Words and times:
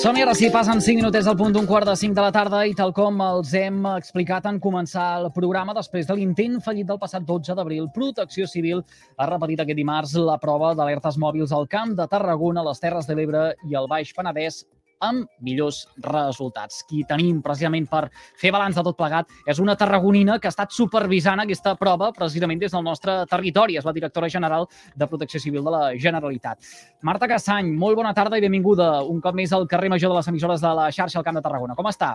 Som-hi 0.00 0.22
ara 0.24 0.32
sí, 0.32 0.48
passen 0.48 0.78
5 0.80 0.96
minutets 0.96 1.26
al 1.28 1.34
punt 1.36 1.52
d'un 1.52 1.66
quart 1.68 1.84
de 1.84 1.92
5 1.92 2.16
de 2.16 2.22
la 2.24 2.32
tarda 2.32 2.62
i 2.64 2.72
tal 2.72 2.88
com 2.96 3.18
els 3.20 3.50
hem 3.58 3.82
explicat 3.90 4.46
en 4.48 4.56
començar 4.56 5.08
el 5.18 5.26
programa 5.34 5.74
després 5.76 6.08
de 6.08 6.16
l'intent 6.16 6.56
fallit 6.64 6.88
del 6.88 6.96
passat 7.02 7.26
12 7.28 7.52
d'abril, 7.58 7.90
Protecció 7.92 8.48
Civil 8.48 8.80
ha 9.20 9.28
repetit 9.28 9.60
aquest 9.60 9.76
dimarts 9.76 10.16
la 10.16 10.38
prova 10.40 10.72
d'alertes 10.72 11.20
mòbils 11.20 11.52
al 11.52 11.68
Camp 11.68 11.92
de 11.98 12.08
Tarragona, 12.08 12.64
les 12.64 12.80
Terres 12.80 13.04
de 13.10 13.18
l'Ebre 13.18 13.50
i 13.68 13.76
el 13.76 13.90
Baix 13.92 14.14
Penedès 14.16 14.62
amb 15.00 15.28
millors 15.44 15.82
resultats. 16.04 16.82
Qui 16.88 17.02
tenim 17.08 17.40
precisament 17.44 17.88
per 17.90 18.06
fer 18.38 18.52
balanç 18.54 18.78
de 18.78 18.84
tot 18.86 18.98
plegat 18.98 19.30
és 19.48 19.60
una 19.62 19.76
tarragonina 19.76 20.38
que 20.38 20.48
ha 20.48 20.54
estat 20.54 20.74
supervisant 20.76 21.42
aquesta 21.44 21.74
prova 21.80 22.10
precisament 22.16 22.60
des 22.60 22.72
del 22.76 22.84
nostre 22.84 23.20
territori. 23.30 23.78
És 23.80 23.88
la 23.88 23.96
directora 23.96 24.28
general 24.28 24.68
de 24.94 25.08
Protecció 25.08 25.40
Civil 25.40 25.64
de 25.64 25.74
la 25.74 25.84
Generalitat. 25.96 26.58
Marta 27.02 27.28
Cassany, 27.28 27.72
molt 27.76 27.96
bona 27.96 28.14
tarda 28.14 28.38
i 28.38 28.44
benvinguda 28.44 29.00
un 29.02 29.20
cop 29.20 29.34
més 29.34 29.52
al 29.52 29.66
carrer 29.68 29.90
Major 29.90 30.12
de 30.12 30.20
les 30.20 30.28
emissores 30.28 30.60
de 30.60 30.74
la 30.74 30.90
xarxa 30.92 31.18
al 31.18 31.24
Camp 31.24 31.40
de 31.40 31.42
Tarragona. 31.42 31.74
Com 31.74 31.88
està? 31.90 32.14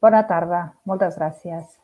Bona 0.00 0.22
tarda, 0.26 0.62
moltes 0.86 1.18
gràcies 1.18 1.78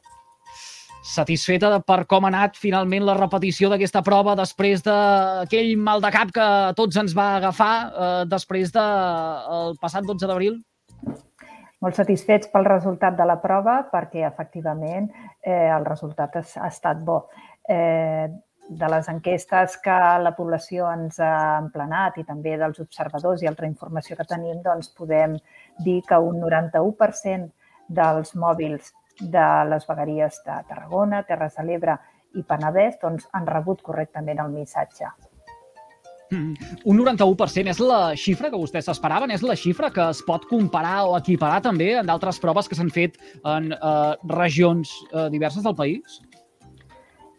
satisfeta 1.15 1.71
per 1.87 2.05
com 2.11 2.27
ha 2.27 2.31
anat 2.33 2.59
finalment 2.61 3.07
la 3.07 3.17
repetició 3.19 3.71
d'aquesta 3.71 4.03
prova 4.07 4.35
després 4.39 4.83
d'aquell 4.85 5.75
mal 5.81 6.03
de 6.05 6.11
cap 6.15 6.33
que 6.35 6.49
tots 6.79 6.99
ens 7.01 7.15
va 7.17 7.35
agafar 7.39 7.75
eh, 7.75 8.23
després 8.31 8.73
del 8.75 9.75
de, 9.75 9.79
passat 9.83 10.07
12 10.09 10.31
d'abril? 10.31 10.59
Molt 11.85 11.99
satisfets 12.01 12.49
pel 12.53 12.65
resultat 12.67 13.17
de 13.19 13.27
la 13.29 13.37
prova 13.43 13.83
perquè, 13.93 14.25
efectivament, 14.27 15.11
eh, 15.43 15.69
el 15.69 15.85
resultat 15.85 16.41
ha, 16.41 16.45
ha 16.65 16.73
estat 16.73 17.03
bo. 17.05 17.25
Eh, 17.69 18.29
de 18.65 18.89
les 18.89 19.09
enquestes 19.13 19.77
que 19.85 19.95
la 20.25 20.33
població 20.37 20.87
ens 20.89 21.19
ha 21.21 21.59
emplenat 21.61 22.17
i 22.17 22.25
també 22.25 22.55
dels 22.57 22.81
observadors 22.81 23.43
i 23.43 23.49
altra 23.51 23.69
informació 23.69 24.17
que 24.17 24.25
tenim, 24.29 24.63
doncs 24.65 24.89
podem 24.97 25.37
dir 25.85 26.01
que 26.09 26.17
un 26.17 26.41
91% 26.41 27.51
dels 27.89 28.33
mòbils 28.41 28.95
de 29.21 29.47
les 29.71 29.87
vegueries 29.87 30.41
de 30.47 30.57
Tarragona, 30.69 31.23
Terres 31.29 31.55
de 31.59 31.65
l'Ebre 31.67 31.99
i 32.35 32.43
Penedès 32.43 32.99
doncs, 33.03 33.29
han 33.33 33.47
rebut 33.47 33.83
correctament 33.83 34.43
el 34.43 34.51
missatge. 34.55 35.11
Mm. 36.33 36.55
Un 36.91 36.99
91% 36.99 37.71
és 37.71 37.81
la 37.85 38.01
xifra 38.19 38.51
que 38.51 38.59
vostès 38.59 38.89
s'esperaven? 38.89 39.31
És 39.35 39.45
la 39.45 39.57
xifra 39.59 39.91
que 39.95 40.09
es 40.11 40.23
pot 40.27 40.47
comparar 40.51 41.05
o 41.09 41.19
equiparar 41.19 41.61
també 41.63 41.93
en 41.99 42.09
d'altres 42.09 42.41
proves 42.43 42.69
que 42.69 42.79
s'han 42.79 42.91
fet 42.91 43.19
en 43.45 43.73
eh, 43.75 44.15
regions 44.33 44.95
eh, 45.13 45.29
diverses 45.31 45.63
del 45.67 45.77
país? 45.79 46.21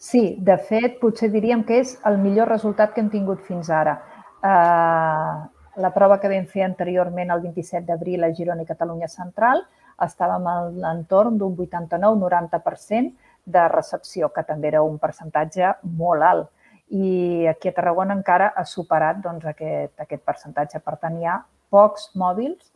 Sí, 0.05 0.35
de 0.37 0.57
fet, 0.61 0.99
potser 1.01 1.31
diríem 1.33 1.63
que 1.65 1.79
és 1.81 1.95
el 2.05 2.19
millor 2.21 2.51
resultat 2.51 2.93
que 2.93 3.01
hem 3.01 3.09
tingut 3.09 3.41
fins 3.47 3.71
ara. 3.73 3.97
Eh, 4.45 5.33
la 5.81 5.91
prova 5.95 6.19
que 6.21 6.29
vam 6.31 6.45
fer 6.47 6.63
anteriorment, 6.63 7.33
el 7.33 7.41
27 7.41 7.83
d'abril, 7.87 8.23
a 8.23 8.31
Girona 8.35 8.63
i 8.63 8.69
Catalunya 8.69 9.09
Central, 9.11 9.65
estàvem 10.03 10.47
a 10.47 10.55
l'entorn 10.69 11.37
d'un 11.39 11.55
89-90% 11.55 13.13
de 13.45 13.67
recepció, 13.69 14.29
que 14.33 14.43
també 14.43 14.71
era 14.73 14.83
un 14.83 14.97
percentatge 14.99 15.75
molt 15.99 16.25
alt. 16.25 16.49
I 16.89 17.45
aquí 17.49 17.69
a 17.69 17.75
Tarragona 17.77 18.13
encara 18.17 18.51
ha 18.55 18.65
superat 18.65 19.21
doncs, 19.23 19.45
aquest, 19.49 19.93
aquest 20.01 20.25
percentatge. 20.25 20.81
Per 20.85 20.97
tant, 21.01 21.17
hi 21.17 21.29
ha 21.29 21.39
pocs 21.73 22.11
mòbils 22.17 22.71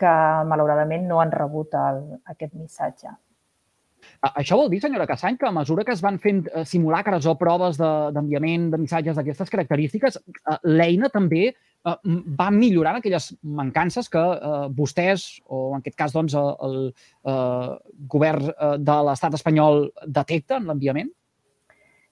que 0.00 0.12
malauradament 0.48 1.04
no 1.08 1.20
han 1.20 1.32
rebut 1.32 1.74
el, 1.76 2.04
aquest 2.32 2.54
missatge. 2.56 3.12
Això 4.30 4.56
vol 4.56 4.70
dir, 4.72 4.80
senyora 4.80 5.06
Cassany, 5.08 5.36
que 5.40 5.48
a 5.48 5.52
mesura 5.52 5.84
que 5.84 5.92
es 5.92 6.00
van 6.04 6.18
fent 6.20 6.46
eh, 6.48 6.64
simulacres 6.68 7.26
o 7.28 7.34
proves 7.40 7.76
d'enviament 7.80 8.68
de, 8.68 8.76
de 8.76 8.82
missatges 8.84 9.16
d'aquestes 9.16 9.52
característiques, 9.52 10.16
eh, 10.20 10.56
l'eina 10.68 11.10
també 11.12 11.50
eh, 11.86 11.96
va 12.40 12.50
millorant 12.54 12.98
aquelles 12.98 13.30
mancances 13.42 14.10
que 14.12 14.20
eh, 14.20 14.66
vostès, 14.76 15.40
o 15.46 15.70
en 15.74 15.80
aquest 15.80 15.96
cas 15.98 16.16
doncs, 16.16 16.36
el, 16.38 16.52
el 16.66 16.76
eh, 16.90 17.70
govern 18.14 18.50
eh, 18.50 18.76
de 18.78 19.00
l'estat 19.08 19.38
espanyol 19.40 19.88
detecta 20.06 20.60
en 20.60 20.70
l'enviament? 20.70 21.10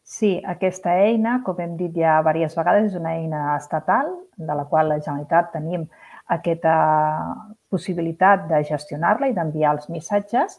Sí, 0.09 0.39
aquesta 0.41 0.95
eina, 1.05 1.43
com 1.45 1.59
hem 1.61 1.77
dit 1.77 1.93
ja 2.01 2.23
diverses 2.25 2.57
vegades, 2.57 2.87
és 2.89 2.97
una 2.97 3.19
eina 3.19 3.43
estatal 3.59 4.15
de 4.39 4.55
la 4.57 4.65
qual 4.71 4.89
la 4.89 5.03
Generalitat 5.03 5.51
tenim 5.53 5.85
aquesta 6.33 6.77
possibilitat 7.69 8.47
de 8.49 8.63
gestionar-la 8.65 9.29
i 9.29 9.35
d'enviar 9.37 9.75
els 9.77 9.89
missatges 9.93 10.57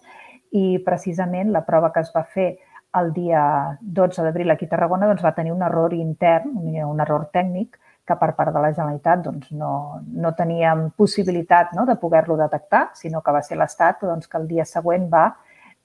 i 0.54 0.78
precisament 0.86 1.50
la 1.54 1.64
prova 1.66 1.90
que 1.94 2.04
es 2.06 2.12
va 2.14 2.24
fer 2.30 2.52
el 3.00 3.12
dia 3.14 3.42
12 3.82 4.24
d'abril 4.26 4.54
aquí 4.54 4.66
a 4.66 4.74
Tarragona 4.76 5.10
doncs, 5.10 5.26
va 5.26 5.36
tenir 5.38 5.54
un 5.54 5.66
error 5.66 5.94
intern, 5.94 6.56
un 6.86 7.02
error 7.02 7.28
tècnic, 7.34 7.78
que 8.10 8.18
per 8.18 8.32
part 8.38 8.54
de 8.56 8.62
la 8.64 8.72
Generalitat 8.74 9.22
doncs, 9.28 9.52
no, 9.54 10.02
no 10.02 10.34
teníem 10.38 10.88
possibilitat 10.98 11.76
no, 11.78 11.86
de 11.86 11.96
poder-lo 12.02 12.38
detectar, 12.40 12.90
sinó 12.98 13.22
que 13.22 13.36
va 13.36 13.44
ser 13.46 13.60
l'Estat 13.60 14.02
doncs, 14.08 14.28
que 14.28 14.40
el 14.42 14.48
dia 14.50 14.66
següent 14.66 15.06
va 15.12 15.28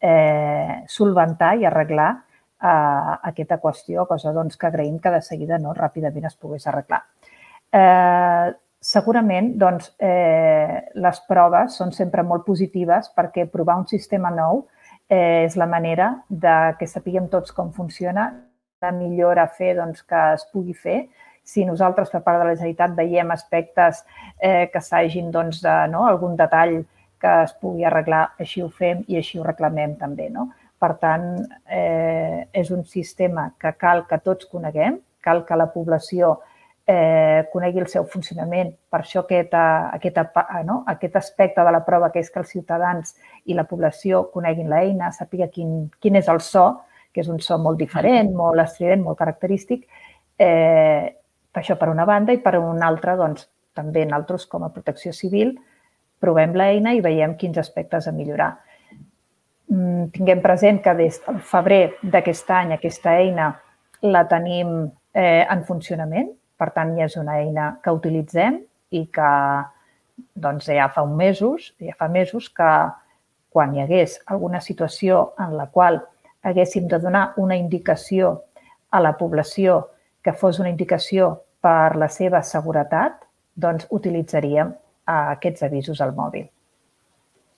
eh, 0.00 0.82
solventar 0.88 1.54
i 1.60 1.68
arreglar 1.68 2.10
eh, 2.16 3.14
aquesta 3.30 3.60
qüestió, 3.60 4.06
cosa 4.08 4.32
doncs, 4.32 4.56
que 4.56 4.70
agraïm 4.70 4.96
que 5.00 5.12
de 5.12 5.20
seguida 5.22 5.60
no, 5.60 5.74
ràpidament 5.76 6.30
es 6.30 6.38
pogués 6.40 6.64
arreglar. 6.70 7.02
Eh, 7.74 8.54
segurament 8.84 9.52
doncs, 9.60 9.90
eh, 9.98 10.80
les 10.94 11.20
proves 11.28 11.76
són 11.80 11.92
sempre 11.92 12.24
molt 12.24 12.44
positives 12.48 13.10
perquè 13.16 13.46
provar 13.52 13.78
un 13.82 13.86
sistema 13.90 14.32
nou 14.32 14.66
eh, 15.08 15.44
és 15.44 15.56
la 15.60 15.68
manera 15.68 16.10
de 16.28 16.56
que 16.80 16.88
sapiguem 16.88 17.28
tots 17.32 17.52
com 17.52 17.72
funciona, 17.72 18.30
la 18.84 18.92
millora 18.92 19.46
a 19.46 19.52
fer 19.60 19.74
doncs, 19.78 20.02
que 20.04 20.24
es 20.34 20.44
pugui 20.52 20.76
fer 20.76 20.98
si 21.44 21.64
nosaltres 21.68 22.10
per 22.10 22.22
part 22.24 22.40
de 22.40 22.48
la 22.48 22.56
Generalitat 22.56 22.96
veiem 22.96 23.30
aspectes 23.34 24.02
eh, 24.40 24.70
que 24.72 24.80
s'hagin, 24.80 25.30
doncs, 25.30 25.60
de, 25.62 25.74
no, 25.92 26.06
algun 26.08 26.38
detall 26.40 26.80
que 27.20 27.34
es 27.44 27.54
pugui 27.60 27.84
arreglar, 27.88 28.24
així 28.40 28.62
ho 28.64 28.68
fem 28.68 29.04
i 29.08 29.20
així 29.20 29.38
ho 29.38 29.44
reclamem 29.44 29.94
també. 30.00 30.30
No? 30.32 30.48
Per 30.80 30.90
tant, 31.00 31.28
eh, 31.68 32.44
és 32.52 32.72
un 32.74 32.84
sistema 32.84 33.50
que 33.60 33.72
cal 33.80 34.04
que 34.08 34.18
tots 34.24 34.48
coneguem, 34.50 34.98
cal 35.24 35.44
que 35.48 35.56
la 35.56 35.70
població 35.72 36.34
eh, 36.86 37.44
conegui 37.52 37.80
el 37.80 37.88
seu 37.88 38.04
funcionament. 38.12 38.74
Per 38.92 39.00
això 39.00 39.22
aquest, 39.24 39.56
aquest, 39.56 40.20
no? 40.68 40.82
aquest 40.92 41.16
aspecte 41.20 41.64
de 41.64 41.72
la 41.72 41.84
prova, 41.86 42.10
que 42.12 42.20
és 42.20 42.30
que 42.30 42.42
els 42.42 42.52
ciutadans 42.52 43.14
i 43.48 43.56
la 43.56 43.64
població 43.68 44.26
coneguin 44.34 44.68
l'eina, 44.72 45.12
sàpiga 45.12 45.48
quin, 45.52 45.86
quin 46.00 46.20
és 46.20 46.28
el 46.28 46.42
so, 46.44 46.66
que 47.14 47.22
és 47.22 47.30
un 47.30 47.40
so 47.40 47.56
molt 47.62 47.78
diferent, 47.78 48.32
molt 48.34 48.60
estrident, 48.60 49.04
molt 49.06 49.20
característic, 49.20 49.86
eh, 50.38 51.14
això 51.60 51.76
per 51.78 51.90
una 51.92 52.06
banda 52.08 52.34
i 52.34 52.40
per 52.42 52.56
una 52.58 52.88
altra, 52.88 53.16
doncs, 53.16 53.48
també 53.74 54.04
nosaltres 54.06 54.46
com 54.46 54.64
a 54.64 54.72
protecció 54.74 55.12
civil 55.12 55.56
provem 56.22 56.54
l'eina 56.56 56.94
i 56.94 57.02
veiem 57.04 57.34
quins 57.36 57.58
aspectes 57.58 58.06
a 58.08 58.12
millorar. 58.14 58.52
Mm, 59.70 60.10
tinguem 60.14 60.40
present 60.44 60.80
que 60.84 60.94
des 60.94 61.20
del 61.26 61.40
febrer 61.40 61.96
d'aquest 62.02 62.50
any 62.54 62.74
aquesta 62.74 63.16
eina 63.18 63.50
la 64.04 64.24
tenim 64.28 64.74
eh, 65.14 65.44
en 65.50 65.64
funcionament, 65.64 66.30
per 66.56 66.70
tant, 66.74 66.94
ja 66.98 67.08
és 67.08 67.16
una 67.16 67.38
eina 67.40 67.70
que 67.82 67.92
utilitzem 67.92 68.60
i 68.94 69.06
que 69.12 69.30
doncs, 70.34 70.68
ja 70.70 70.88
fa 70.92 71.02
un 71.02 71.16
mesos, 71.16 71.72
ja 71.82 71.96
fa 71.98 72.08
mesos 72.08 72.50
que 72.54 72.70
quan 73.54 73.74
hi 73.74 73.82
hagués 73.84 74.18
alguna 74.26 74.60
situació 74.60 75.32
en 75.38 75.56
la 75.58 75.68
qual 75.70 76.02
haguéssim 76.42 76.88
de 76.90 76.98
donar 76.98 77.32
una 77.40 77.56
indicació 77.56 78.44
a 78.90 79.00
la 79.00 79.14
població 79.18 79.90
que 80.22 80.32
fos 80.32 80.58
una 80.60 80.70
indicació 80.70 81.43
per 81.64 81.96
la 82.00 82.10
seva 82.12 82.42
seguretat, 82.44 83.22
doncs 83.54 83.86
utilitzaríem 83.94 84.74
uh, 84.74 85.30
aquests 85.36 85.64
avisos 85.66 86.02
al 86.04 86.12
mòbil. 86.16 86.50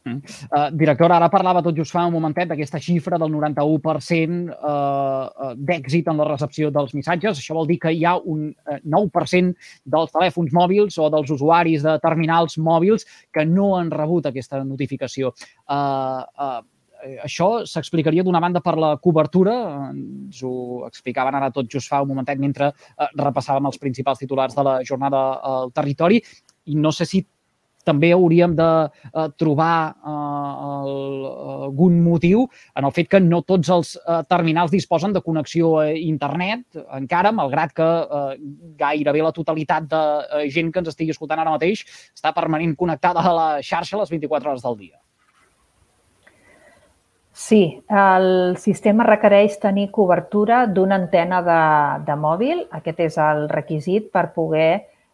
Mm. 0.07 0.21
Uh, 0.55 0.69
directora, 0.71 1.17
ara 1.17 1.27
parlava 1.33 1.65
tot 1.67 1.75
just 1.75 1.91
fa 1.91 2.05
un 2.07 2.15
momentet 2.15 2.47
d'aquesta 2.53 2.79
xifra 2.79 3.19
del 3.19 3.33
91% 3.35 4.53
uh, 4.55 5.49
d'èxit 5.59 6.13
en 6.13 6.23
la 6.23 6.29
recepció 6.29 6.71
dels 6.71 6.95
missatges. 6.95 7.41
Això 7.41 7.57
vol 7.59 7.67
dir 7.67 7.81
que 7.83 7.91
hi 7.91 8.05
ha 8.07 8.15
un 8.23 8.47
uh, 8.53 8.79
9% 8.87 9.73
dels 9.97 10.15
telèfons 10.15 10.55
mòbils 10.55 11.01
o 11.03 11.11
dels 11.11 11.35
usuaris 11.35 11.83
de 11.83 11.99
terminals 12.05 12.55
mòbils 12.63 13.09
que 13.35 13.45
no 13.51 13.73
han 13.81 13.91
rebut 13.91 14.31
aquesta 14.31 14.63
notificació. 14.63 15.35
Uh, 15.67 16.23
uh, 16.39 16.63
Eh, 16.63 16.76
això 17.23 17.49
s'explicaria 17.69 18.25
d'una 18.27 18.41
banda 18.43 18.63
per 18.65 18.77
la 18.81 18.97
cobertura, 19.03 19.55
ens 19.93 20.43
ho 20.45 20.87
explicaven 20.89 21.39
ara 21.39 21.53
tot 21.55 21.71
just 21.73 21.91
fa 21.93 22.03
un 22.03 22.13
momentet 22.13 22.41
mentre 22.43 22.73
eh, 22.73 23.09
repassàvem 23.15 23.71
els 23.71 23.81
principals 23.83 24.23
titulars 24.23 24.57
de 24.57 24.67
la 24.67 24.77
jornada 24.85 25.23
al 25.43 25.73
territori, 25.77 26.23
i 26.67 26.77
no 26.77 26.93
sé 26.93 27.07
si 27.07 27.23
també 27.87 28.11
hauríem 28.15 28.57
de 28.59 28.69
eh, 28.87 29.29
trobar 29.39 29.95
eh, 29.95 30.15
el, 30.67 31.25
algun 31.69 32.01
motiu 32.03 32.45
en 32.75 32.89
el 32.89 32.95
fet 32.97 33.11
que 33.15 33.23
no 33.23 33.43
tots 33.47 33.71
els 33.77 33.95
eh, 34.01 34.21
terminals 34.31 34.75
disposen 34.75 35.15
de 35.15 35.23
connexió 35.23 35.77
a 35.85 35.89
internet, 35.95 36.67
encara, 36.99 37.33
malgrat 37.37 37.75
que 37.77 37.87
eh, 37.87 38.29
gairebé 38.83 39.25
la 39.25 39.35
totalitat 39.37 39.91
de 39.95 40.05
eh, 40.43 40.47
gent 40.53 40.73
que 40.73 40.83
ens 40.83 40.93
estigui 40.95 41.15
escoltant 41.15 41.43
ara 41.43 41.55
mateix 41.55 41.87
està 42.11 42.35
permanent 42.37 42.75
connectada 42.77 43.23
a 43.23 43.37
la 43.41 43.51
xarxa 43.63 44.03
les 44.03 44.15
24 44.19 44.51
hores 44.55 44.67
del 44.67 44.81
dia. 44.87 44.97
Sí, 47.37 47.85
el 47.93 48.57
sistema 48.57 49.05
requereix 49.05 49.59
tenir 49.61 49.91
cobertura 49.93 50.63
d'una 50.67 50.97
antena 50.97 51.43
de, 51.45 51.57
de 52.07 52.15
mòbil. 52.17 52.63
Aquest 52.79 53.03
és 53.05 53.19
el 53.21 53.43
requisit 53.51 54.07
per 54.09 54.31
poder 54.33 54.71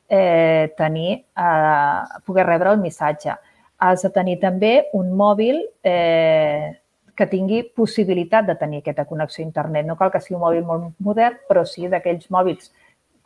eh, 0.07 0.71
tenir, 0.79 1.17
eh, 1.19 2.21
poder 2.23 2.45
rebre 2.47 2.71
el 2.71 2.79
missatge. 2.79 3.35
Has 3.83 4.07
de 4.07 4.13
tenir 4.15 4.37
també 4.39 4.71
un 4.95 5.11
mòbil 5.19 5.59
eh, 5.83 6.71
que 7.19 7.27
tingui 7.27 7.65
possibilitat 7.75 8.47
de 8.47 8.55
tenir 8.61 8.85
aquesta 8.85 9.09
connexió 9.11 9.43
a 9.43 9.49
internet. 9.49 9.91
No 9.91 9.99
cal 9.99 10.15
que 10.15 10.23
sigui 10.23 10.39
un 10.39 10.47
mòbil 10.47 10.63
molt 10.71 10.95
modern, 11.03 11.43
però 11.51 11.67
sí 11.67 11.91
d'aquells 11.91 12.31
mòbils 12.31 12.71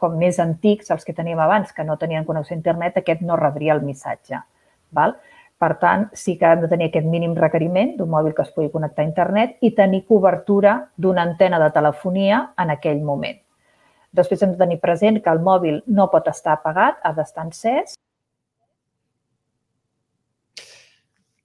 com 0.00 0.16
més 0.16 0.40
antics, 0.40 0.88
els 0.96 1.04
que 1.04 1.12
teníem 1.12 1.44
abans, 1.44 1.76
que 1.76 1.84
no 1.84 2.00
tenien 2.00 2.24
connexió 2.24 2.56
a 2.56 2.62
internet, 2.64 2.96
aquest 2.96 3.20
no 3.20 3.36
rebria 3.36 3.76
el 3.76 3.84
missatge. 3.84 4.40
Val? 4.96 5.18
Per 5.56 5.70
tant, 5.80 6.04
sí 6.12 6.34
que 6.36 6.48
hem 6.52 6.60
de 6.60 6.68
tenir 6.68 6.90
aquest 6.90 7.06
mínim 7.08 7.34
requeriment 7.36 7.94
d'un 7.96 8.10
mòbil 8.12 8.34
que 8.36 8.44
es 8.44 8.52
pugui 8.52 8.68
connectar 8.72 9.04
a 9.04 9.08
internet 9.08 9.56
i 9.64 9.72
tenir 9.78 10.02
cobertura 10.04 10.76
d'una 11.00 11.24
antena 11.24 11.60
de 11.62 11.70
telefonia 11.72 12.42
en 12.60 12.74
aquell 12.74 13.00
moment. 13.00 13.38
Després 14.12 14.42
hem 14.42 14.52
de 14.52 14.60
tenir 14.60 14.80
present 14.82 15.22
que 15.22 15.32
el 15.32 15.40
mòbil 15.44 15.80
no 15.86 16.10
pot 16.12 16.28
estar 16.28 16.58
apagat, 16.58 17.00
ha 17.02 17.12
d'estar 17.16 17.48
encès 17.48 17.96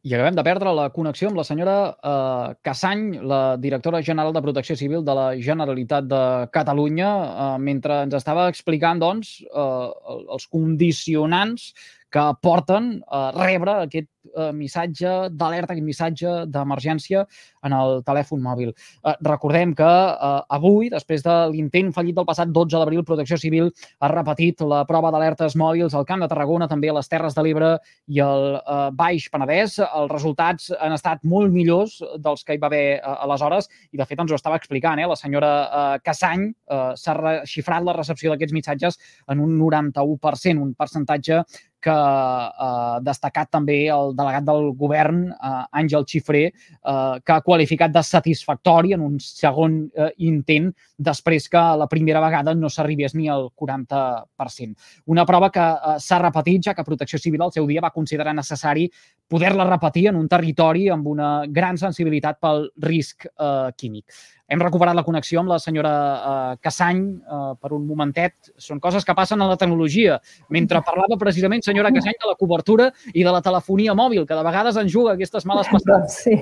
I 0.02 0.16
acabem 0.18 0.34
de 0.34 0.42
perdre 0.42 0.72
la 0.74 0.88
connexió 0.90 1.30
amb 1.30 1.38
la 1.38 1.44
senyora 1.46 1.74
eh, 1.94 2.54
Cassany, 2.66 3.04
la 3.22 3.56
directora 3.62 4.00
general 4.02 4.34
de 4.34 4.42
Protecció 4.42 4.74
Civil 4.80 5.04
de 5.06 5.13
la 5.13 5.25
Generalitat 5.38 6.08
de 6.10 6.22
Catalunya, 6.50 7.12
eh, 7.30 7.60
mentre 7.62 8.00
ens 8.08 8.16
estava 8.18 8.48
explicant 8.50 8.98
doncs, 9.04 9.36
eh, 9.46 10.16
els 10.34 10.48
condicionants 10.50 11.68
que 12.12 12.25
porten 12.44 12.98
a 13.08 13.30
rebre 13.36 13.78
aquest 13.86 14.10
eh, 14.36 14.52
missatge 14.56 15.12
d'alerta, 15.31 15.74
aquest 15.74 15.86
missatge 15.86 16.34
d'emergència 16.52 17.24
en 17.66 17.75
el 17.75 18.02
telèfon 18.08 18.42
mòbil. 18.44 18.72
Eh, 18.72 19.16
recordem 19.28 19.74
que 19.78 19.88
eh, 19.88 20.31
avui, 20.58 20.90
després 20.94 21.24
de 21.25 21.36
l'intent 21.54 21.92
fallit 21.96 22.18
del 22.18 22.28
passat 22.28 22.52
12 22.52 22.78
d'abril, 22.78 23.06
Protecció 23.08 23.40
Civil 23.42 23.72
ha 24.00 24.12
repetit 24.12 24.62
la 24.68 24.84
prova 24.90 25.12
d'alertes 25.13 25.56
mòbils 25.60 25.96
al 25.96 26.08
Camp 26.10 26.24
de 26.24 26.30
Tarragona, 26.31 26.68
també 26.72 26.92
a 26.92 26.98
les 27.00 27.10
Terres 27.12 27.38
de 27.38 27.46
l'Ebre 27.46 27.72
i 28.08 28.22
al 28.24 28.60
eh, 28.60 28.80
Baix 28.98 29.30
Penedès. 29.31 29.80
Els 29.88 30.12
resultats 30.12 30.72
han 30.80 30.98
estat 30.98 31.24
molt 31.24 31.54
millors 31.54 32.00
dels 32.19 32.44
que 32.44 32.58
hi 32.58 32.62
va 32.62 32.69
haver 32.72 32.86
eh, 33.00 33.16
aleshores 33.25 33.69
i, 33.92 33.98
de 33.98 34.08
fet, 34.08 34.19
ens 34.19 34.31
ho 34.31 34.40
estava 34.40 34.60
explicant. 34.60 35.00
Eh? 35.00 35.08
La 35.10 35.19
senyora 35.19 35.52
eh, 35.63 35.98
Cassany 36.06 36.50
eh, 36.52 36.84
s'ha 37.00 37.18
xifrat 37.48 37.88
la 37.88 37.96
recepció 37.98 38.31
d'aquests 38.31 38.56
missatges 38.56 39.00
en 39.31 39.42
un 39.44 39.58
91%, 39.60 40.60
un 40.62 40.75
percentatge 40.78 41.42
que 41.81 41.94
ha 41.94 42.98
eh, 42.98 43.01
destacat 43.06 43.50
també 43.51 43.78
el 43.92 44.16
delegat 44.18 44.45
del 44.48 44.72
govern, 44.78 45.24
eh, 45.31 45.81
Àngel 45.81 46.06
Xifré, 46.07 46.44
eh, 46.51 47.16
que 47.25 47.36
ha 47.36 47.42
qualificat 47.45 47.94
de 47.94 48.04
satisfactori 48.06 48.94
en 48.94 49.06
un 49.06 49.18
segon 49.22 49.80
intent 50.22 50.69
després 50.98 51.48
que 51.50 51.62
la 51.78 51.88
primera 51.89 52.22
vegada 52.24 52.54
no 52.56 52.69
s'arribés 52.69 53.16
ni 53.16 53.28
al 53.30 53.50
40%. 53.56 54.75
Una 55.07 55.25
prova 55.25 55.50
que 55.51 55.66
s'ha 56.00 56.19
repetit, 56.22 56.62
ja 56.68 56.75
que 56.78 56.86
Protecció 56.86 57.19
Civil 57.19 57.42
al 57.42 57.54
seu 57.56 57.68
dia 57.68 57.81
va 57.84 57.94
considerar 57.95 58.36
necessari 58.38 58.88
poder-la 59.31 59.66
repetir 59.69 60.10
en 60.12 60.19
un 60.19 60.28
territori 60.28 60.89
amb 60.92 61.07
una 61.07 61.31
gran 61.48 61.80
sensibilitat 61.80 62.42
pel 62.44 62.68
risc 62.83 63.25
eh, 63.31 63.72
químic. 63.80 64.06
Hem 64.51 64.60
recuperat 64.60 64.98
la 64.98 65.06
connexió 65.07 65.39
amb 65.39 65.48
la 65.54 65.57
senyora 65.63 65.92
eh, 65.94 66.57
Cassany 66.60 67.00
eh, 67.16 67.54
per 67.56 67.72
un 67.72 67.86
momentet. 67.88 68.51
Són 68.60 68.81
coses 68.83 69.07
que 69.07 69.16
passen 69.16 69.39
a 69.39 69.48
la 69.48 69.56
tecnologia. 69.56 70.18
Mentre 70.51 70.81
parlava 70.83 71.16
precisament, 71.22 71.63
senyora 71.63 71.94
Cassany, 71.95 72.18
de 72.19 72.28
la 72.28 72.36
cobertura 72.39 72.89
i 73.13 73.24
de 73.24 73.31
la 73.31 73.39
telefonia 73.45 73.95
mòbil, 73.95 74.25
que 74.28 74.36
de 74.36 74.44
vegades 74.50 74.81
ens 74.81 74.92
juga 74.92 75.16
aquestes 75.16 75.48
males 75.48 75.72
passades. 75.72 76.04
Doncs 76.04 76.19
sí, 76.27 76.36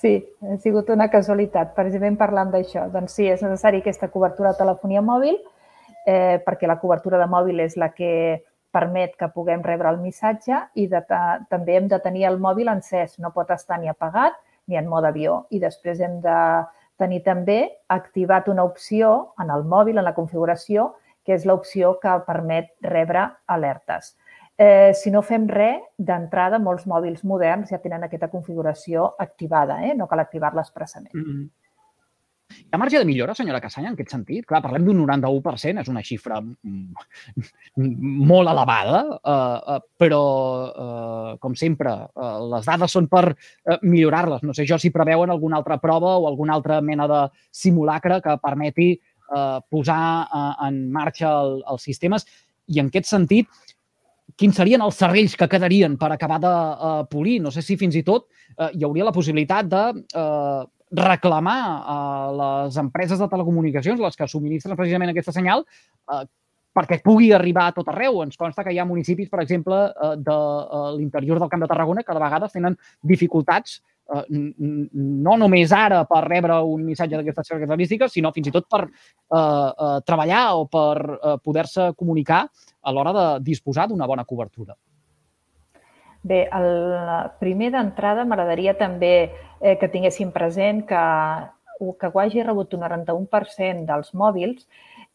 sí, 0.00 0.14
ha 0.48 0.56
sigut 0.64 0.88
una 0.94 1.10
casualitat, 1.12 1.76
precisament 1.76 2.16
parlant 2.16 2.54
d'això. 2.54 2.88
Doncs 2.94 3.20
sí, 3.20 3.28
és 3.28 3.44
necessari 3.44 3.84
aquesta 3.84 4.08
cobertura 4.08 4.54
de 4.54 4.62
telefonia 4.64 5.04
mòbil, 5.04 5.36
eh, 6.08 6.40
perquè 6.46 6.70
la 6.70 6.80
cobertura 6.80 7.20
de 7.20 7.28
mòbil 7.28 7.60
és 7.68 7.76
la 7.76 7.92
que 7.92 8.14
permet 8.72 9.14
que 9.16 9.30
puguem 9.32 9.62
rebre 9.64 9.90
el 9.90 10.00
missatge 10.02 10.58
i 10.74 10.86
de, 10.90 11.00
també 11.50 11.76
hem 11.78 11.88
de 11.88 11.98
tenir 12.04 12.26
el 12.28 12.38
mòbil 12.42 12.68
encès, 12.72 13.18
no 13.18 13.32
pot 13.34 13.50
estar 13.50 13.78
ni 13.80 13.88
apagat 13.88 14.36
ni 14.68 14.76
en 14.76 14.88
mode 14.88 15.08
avió. 15.08 15.46
I 15.50 15.60
després 15.62 16.00
hem 16.04 16.20
de 16.24 16.38
tenir 17.00 17.22
també 17.24 17.60
activat 17.88 18.48
una 18.48 18.64
opció 18.66 19.34
en 19.40 19.50
el 19.54 19.64
mòbil, 19.64 19.98
en 19.98 20.04
la 20.04 20.14
configuració, 20.16 20.92
que 21.24 21.36
és 21.36 21.44
l'opció 21.46 21.96
que 22.02 22.14
permet 22.26 22.72
rebre 22.84 23.28
alertes. 23.46 24.16
Eh, 24.58 24.90
si 24.98 25.12
no 25.14 25.22
fem 25.22 25.46
res, 25.46 25.84
d'entrada, 25.98 26.58
molts 26.58 26.86
mòbils 26.90 27.22
moderns 27.22 27.70
ja 27.70 27.78
tenen 27.78 28.02
aquesta 28.04 28.30
configuració 28.32 29.12
activada, 29.22 29.78
eh? 29.86 29.94
no 29.94 30.08
cal 30.10 30.24
activar-la 30.24 30.64
expressament. 30.66 31.14
Mm 31.14 31.24
-hmm. 31.24 31.48
Hi 32.48 32.72
ha 32.72 32.78
marge 32.80 33.00
de 33.00 33.04
millora, 33.04 33.34
senyora 33.36 33.60
Cassanya, 33.60 33.90
en 33.90 33.96
aquest 33.96 34.12
sentit? 34.12 34.44
Clar, 34.48 34.62
parlem 34.64 34.86
d'un 34.86 34.96
91%, 35.02 35.82
és 35.82 35.88
una 35.92 36.02
xifra 36.04 36.38
molt 36.40 38.52
elevada, 38.52 39.02
eh, 39.18 39.74
eh, 39.74 39.80
però, 40.00 40.22
eh, 40.68 41.34
com 41.40 41.56
sempre, 41.56 41.92
eh, 42.08 42.30
les 42.54 42.68
dades 42.68 42.96
són 42.96 43.08
per 43.12 43.24
eh, 43.30 43.78
millorar-les. 43.82 44.44
No 44.48 44.56
sé 44.56 44.64
jo 44.68 44.78
si 44.80 44.92
preveuen 44.94 45.32
alguna 45.32 45.60
altra 45.60 45.78
prova 45.80 46.16
o 46.16 46.26
alguna 46.28 46.56
altra 46.56 46.80
mena 46.80 47.08
de 47.08 47.20
simulacre 47.52 48.20
que 48.24 48.38
permeti 48.40 48.90
eh, 48.94 49.58
posar 49.68 50.04
eh, 50.24 50.52
en 50.68 50.86
marxa 50.92 51.34
el, 51.42 51.60
els 51.68 51.84
sistemes. 51.84 52.24
I 52.68 52.80
en 52.80 52.88
aquest 52.88 53.12
sentit, 53.12 53.48
quins 54.36 54.56
serien 54.56 54.84
els 54.84 54.96
serrells 54.96 55.36
que 55.36 55.48
quedarien 55.48 55.98
per 56.00 56.12
acabar 56.12 56.36
de 56.38 56.50
uh, 56.52 57.04
polir? 57.10 57.38
No 57.40 57.50
sé 57.50 57.62
si 57.64 57.78
fins 57.80 57.96
i 57.96 58.02
tot 58.04 58.26
hi 58.76 58.84
hauria 58.84 59.06
la 59.08 59.14
possibilitat 59.16 59.70
de 59.72 59.80
uh, 60.20 60.68
reclamar 60.90 61.60
a 61.84 61.98
les 62.40 62.76
empreses 62.80 63.18
de 63.18 63.28
telecomunicacions, 63.28 64.00
les 64.00 64.16
que 64.16 64.28
subministren 64.28 64.76
precisament 64.76 65.12
aquesta 65.12 65.34
senyal, 65.34 65.64
eh, 66.12 66.24
perquè 66.78 67.00
pugui 67.02 67.32
arribar 67.34 67.68
a 67.68 67.74
tot 67.76 67.88
arreu. 67.90 68.22
Ens 68.22 68.38
consta 68.38 68.64
que 68.64 68.72
hi 68.72 68.78
ha 68.78 68.86
municipis, 68.88 69.28
per 69.30 69.42
exemple, 69.42 69.78
eh, 69.90 70.16
de 70.16 70.38
eh, 70.38 70.82
l'interior 70.98 71.40
del 71.40 71.50
Camp 71.52 71.64
de 71.64 71.70
Tarragona 71.70 72.04
que 72.06 72.16
de 72.16 72.24
vegades 72.24 72.54
tenen 72.54 72.76
dificultats 73.02 73.80
eh, 74.14 74.24
no 74.28 75.36
només 75.40 75.72
ara 75.74 76.04
per 76.08 76.24
rebre 76.26 76.60
un 76.64 76.84
missatge 76.86 77.18
d'aquestes 77.18 77.54
característiques, 77.54 78.12
sinó 78.12 78.32
fins 78.36 78.50
i 78.50 78.54
tot 78.54 78.68
per 78.70 78.84
eh, 78.86 79.38
eh, 79.38 79.96
treballar 80.06 80.44
o 80.56 80.66
per 80.70 81.38
poder-se 81.44 81.92
comunicar 81.96 82.46
a 82.82 82.92
l'hora 82.94 83.12
de 83.16 83.26
disposar 83.50 83.88
d'una 83.88 84.06
bona 84.06 84.24
cobertura. 84.24 84.76
Bé, 86.22 86.48
el 86.50 86.70
primer 87.38 87.70
d'entrada 87.74 88.24
m'agradaria 88.26 88.74
també 88.78 89.12
eh, 89.60 89.76
que 89.78 89.88
tinguéssim 89.92 90.32
present 90.34 90.82
que, 90.88 91.02
que 91.78 92.10
ho 92.10 92.20
hagi 92.20 92.42
rebut 92.42 92.74
un 92.74 92.82
91% 92.86 93.86
dels 93.86 94.10
mòbils. 94.14 94.66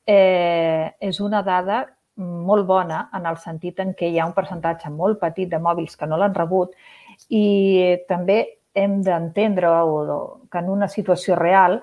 Eh, 0.08 0.92
és 1.00 1.20
una 1.20 1.44
dada 1.44 1.86
molt 2.16 2.68
bona 2.68 3.08
en 3.16 3.26
el 3.26 3.38
sentit 3.42 3.80
en 3.80 3.94
què 3.98 4.10
hi 4.12 4.20
ha 4.20 4.28
un 4.28 4.36
percentatge 4.36 4.92
molt 4.94 5.20
petit 5.22 5.50
de 5.50 5.60
mòbils 5.60 5.96
que 5.98 6.06
no 6.06 6.20
l'han 6.20 6.36
rebut 6.36 6.76
i 7.30 7.98
també 8.10 8.60
hem 8.74 9.02
d'entendre 9.06 9.72
que 10.52 10.60
en 10.60 10.70
una 10.70 10.88
situació 10.88 11.36
real 11.40 11.80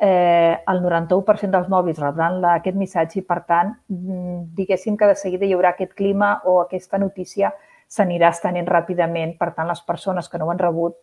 eh, 0.00 0.56
el 0.66 0.82
91% 0.82 1.50
dels 1.52 1.68
mòbils 1.68 2.00
rebran 2.00 2.44
aquest 2.56 2.76
missatge 2.76 3.20
i, 3.20 3.24
per 3.24 3.42
tant, 3.48 3.74
mm, 3.88 4.54
diguéssim 4.56 4.96
que 4.96 5.08
de 5.08 5.16
seguida 5.16 5.46
hi 5.46 5.52
haurà 5.54 5.74
aquest 5.74 5.92
clima 5.94 6.40
o 6.44 6.60
aquesta 6.60 6.98
notícia 6.98 7.52
s'anirà 7.90 8.30
estenent 8.30 8.68
ràpidament. 8.70 9.36
Per 9.38 9.50
tant, 9.56 9.68
les 9.68 9.82
persones 9.86 10.30
que 10.30 10.38
no 10.38 10.46
ho 10.46 10.54
han 10.54 10.62
rebut 10.62 10.96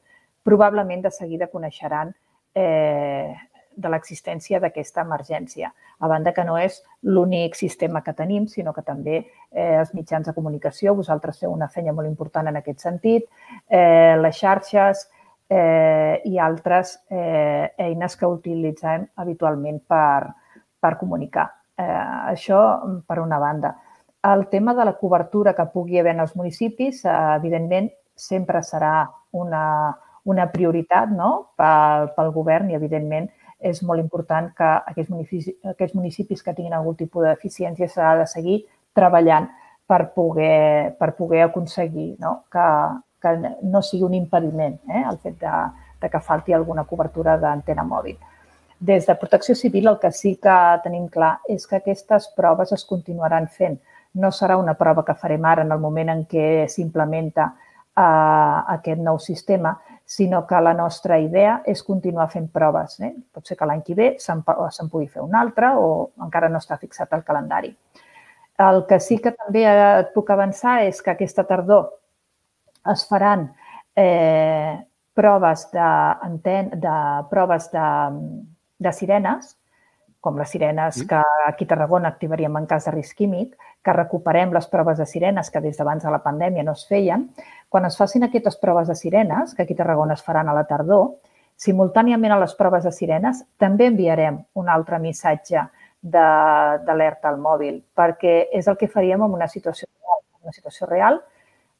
probablement 0.48 1.04
de 1.04 1.12
seguida 1.12 1.52
coneixeran 1.52 2.14
eh, 2.56 3.36
de 3.78 3.90
l'existència 3.94 4.60
d'aquesta 4.60 5.04
emergència. 5.06 5.70
A 6.02 6.08
banda 6.10 6.34
que 6.34 6.46
no 6.48 6.58
és 6.58 6.80
l'únic 7.04 7.56
sistema 7.56 8.02
que 8.06 8.16
tenim, 8.18 8.48
sinó 8.50 8.74
que 8.74 8.84
també 8.86 9.20
eh, 9.20 9.76
els 9.78 9.94
mitjans 9.94 10.26
de 10.26 10.34
comunicació, 10.34 10.96
vosaltres 10.98 11.40
feu 11.44 11.54
una 11.54 11.70
feina 11.70 11.94
molt 11.94 12.10
important 12.10 12.50
en 12.50 12.58
aquest 12.58 12.82
sentit, 12.86 13.28
eh, 13.70 14.16
les 14.18 14.40
xarxes 14.40 15.06
eh, 15.50 16.22
i 16.26 16.40
altres 16.42 16.98
eh, 17.10 17.70
eines 17.78 18.18
que 18.18 18.30
utilitzem 18.30 19.06
habitualment 19.22 19.84
per, 19.88 20.32
per 20.82 20.96
comunicar. 20.98 21.50
Eh, 21.78 22.06
això 22.34 22.62
per 23.06 23.20
una 23.22 23.38
banda. 23.40 23.76
El 24.34 24.48
tema 24.48 24.74
de 24.74 24.84
la 24.86 24.98
cobertura 24.98 25.54
que 25.56 25.66
pugui 25.72 26.00
haver 26.00 26.16
en 26.16 26.24
els 26.26 26.36
municipis, 26.36 27.04
eh, 27.06 27.16
evidentment, 27.38 27.92
sempre 28.16 28.64
serà 28.66 29.08
una, 29.32 29.64
una 30.26 30.48
prioritat 30.52 31.14
no? 31.16 31.30
pel, 31.56 32.10
pel 32.16 32.32
govern 32.36 32.72
i, 32.72 32.76
evidentment, 32.76 33.30
és 33.60 33.82
molt 33.84 34.04
important 34.04 34.50
que 34.58 34.68
aquests 34.92 35.10
municipis, 35.14 35.56
aquests 35.72 35.96
municipis 35.96 36.44
que 36.44 36.54
tinguin 36.54 36.76
algun 36.78 36.98
tipus 37.00 37.24
de 37.24 37.34
deficiència 37.34 37.88
s'ha 37.90 38.14
de 38.20 38.28
seguir 38.30 38.60
treballant 38.98 39.48
per 39.88 40.12
poder, 40.14 40.94
per 41.00 41.14
poder 41.16 41.44
aconseguir 41.46 42.16
no? 42.20 42.44
que, 42.52 42.68
que 43.24 43.36
no 43.64 43.82
sigui 43.82 44.04
un 44.06 44.18
impediment 44.18 44.78
eh? 44.92 45.04
el 45.10 45.18
fet 45.24 45.40
de, 45.42 45.54
de 46.02 46.10
que 46.12 46.22
falti 46.22 46.54
alguna 46.54 46.84
cobertura 46.90 47.38
d'antena 47.42 47.86
mòbil. 47.88 48.18
Des 48.80 49.08
de 49.08 49.16
Protecció 49.18 49.56
Civil 49.56 49.88
el 49.90 49.98
que 50.02 50.12
sí 50.12 50.36
que 50.42 50.58
tenim 50.84 51.08
clar 51.10 51.38
és 51.50 51.66
que 51.66 51.80
aquestes 51.80 52.28
proves 52.36 52.76
es 52.76 52.84
continuaran 52.86 53.48
fent 53.48 53.80
no 54.18 54.32
serà 54.34 54.58
una 54.58 54.76
prova 54.78 55.06
que 55.06 55.16
farem 55.16 55.46
ara 55.46 55.64
en 55.66 55.72
el 55.72 55.80
moment 55.80 56.10
en 56.14 56.26
què 56.30 56.66
s'implementa 56.72 57.52
eh, 57.98 58.58
aquest 58.76 59.02
nou 59.02 59.20
sistema, 59.22 59.76
sinó 60.08 60.46
que 60.48 60.60
la 60.64 60.74
nostra 60.74 61.20
idea 61.20 61.62
és 61.68 61.84
continuar 61.84 62.30
fent 62.32 62.48
proves. 62.52 63.00
Eh? 63.04 63.12
Pot 63.34 63.48
ser 63.48 63.58
que 63.60 63.68
l'any 63.68 63.84
que 63.84 63.96
ve 63.96 64.10
se'n 64.24 64.44
se 64.72 64.88
pugui 64.92 65.10
fer 65.12 65.22
una 65.22 65.42
altra 65.42 65.74
o 65.78 66.12
encara 66.24 66.50
no 66.50 66.62
està 66.64 66.78
fixat 66.80 67.14
el 67.14 67.26
calendari. 67.28 67.74
El 68.58 68.86
que 68.90 69.00
sí 69.04 69.20
que 69.22 69.36
també 69.36 69.66
et 69.68 70.14
puc 70.16 70.32
avançar 70.34 70.80
és 70.88 71.02
que 71.04 71.12
aquesta 71.12 71.44
tardor 71.46 71.92
es 72.90 73.04
faran 73.06 73.52
eh, 73.96 74.80
proves 75.14 75.68
de, 75.74 76.58
de 76.74 76.96
proves 77.30 77.70
de, 77.74 77.86
de 78.80 78.94
sirenes, 78.94 79.58
com 80.28 80.36
les 80.36 80.50
sirenes 80.52 81.00
que 81.08 81.20
aquí 81.48 81.64
a 81.64 81.72
Tarragona 81.72 82.10
activaríem 82.12 82.58
en 82.60 82.66
cas 82.68 82.90
de 82.90 82.92
risc 82.92 83.16
químic, 83.16 83.54
que 83.84 83.94
recuperem 83.96 84.52
les 84.52 84.68
proves 84.68 85.00
de 85.00 85.06
sirenes 85.08 85.48
que 85.54 85.62
des 85.64 85.80
d'abans 85.80 86.04
de 86.04 86.12
la 86.12 86.20
pandèmia 86.20 86.66
no 86.68 86.74
es 86.76 86.84
feien. 86.90 87.30
Quan 87.72 87.88
es 87.88 87.96
facin 87.96 88.28
aquestes 88.28 88.60
proves 88.60 88.92
de 88.92 88.96
sirenes, 89.00 89.56
que 89.56 89.64
aquí 89.64 89.78
a 89.78 89.80
Tarragona 89.86 90.18
es 90.20 90.26
faran 90.26 90.52
a 90.52 90.58
la 90.58 90.66
tardor, 90.68 91.14
simultàniament 91.56 92.36
a 92.36 92.42
les 92.44 92.54
proves 92.60 92.84
de 92.84 92.92
sirenes 92.92 93.46
també 93.58 93.88
enviarem 93.88 94.42
un 94.60 94.68
altre 94.70 95.00
missatge 95.00 95.64
d'alerta 96.04 97.32
al 97.32 97.40
mòbil, 97.40 97.80
perquè 97.96 98.50
és 98.52 98.68
el 98.68 98.76
que 98.78 98.92
faríem 98.92 99.24
en 99.24 99.40
una 99.40 99.48
situació 99.48 99.88
real. 99.88 100.24
En 100.36 100.52
una 100.52 100.58
situació 100.60 100.92
real 100.92 101.22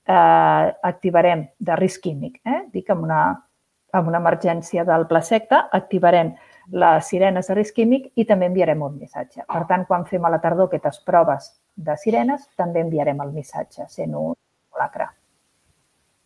eh, 0.08 0.74
activarem 0.88 1.50
de 1.60 1.76
risc 1.76 2.08
químic, 2.08 2.40
eh? 2.48 2.64
dic 2.72 2.96
amb 2.96 3.04
una, 3.04 3.24
amb 3.92 4.08
una 4.08 4.24
emergència 4.24 4.88
del 4.88 5.06
pla 5.12 5.22
secta, 5.22 5.68
activarem 5.72 6.38
les 6.72 7.08
sirenes 7.08 7.48
de 7.48 7.56
risc 7.56 7.76
químic 7.76 8.10
i 8.16 8.26
també 8.28 8.50
enviarem 8.50 8.82
un 8.84 8.98
missatge. 9.00 9.46
Per 9.48 9.64
tant, 9.70 9.86
quan 9.88 10.06
fem 10.10 10.26
a 10.26 10.32
la 10.34 10.42
tardor 10.44 10.68
aquestes 10.68 11.00
proves 11.08 11.52
de 11.76 11.96
sirenes, 12.02 12.48
també 12.60 12.84
enviarem 12.84 13.22
el 13.24 13.32
missatge 13.36 13.88
sent 13.90 14.16
un 14.18 14.36
lacre. 14.80 15.08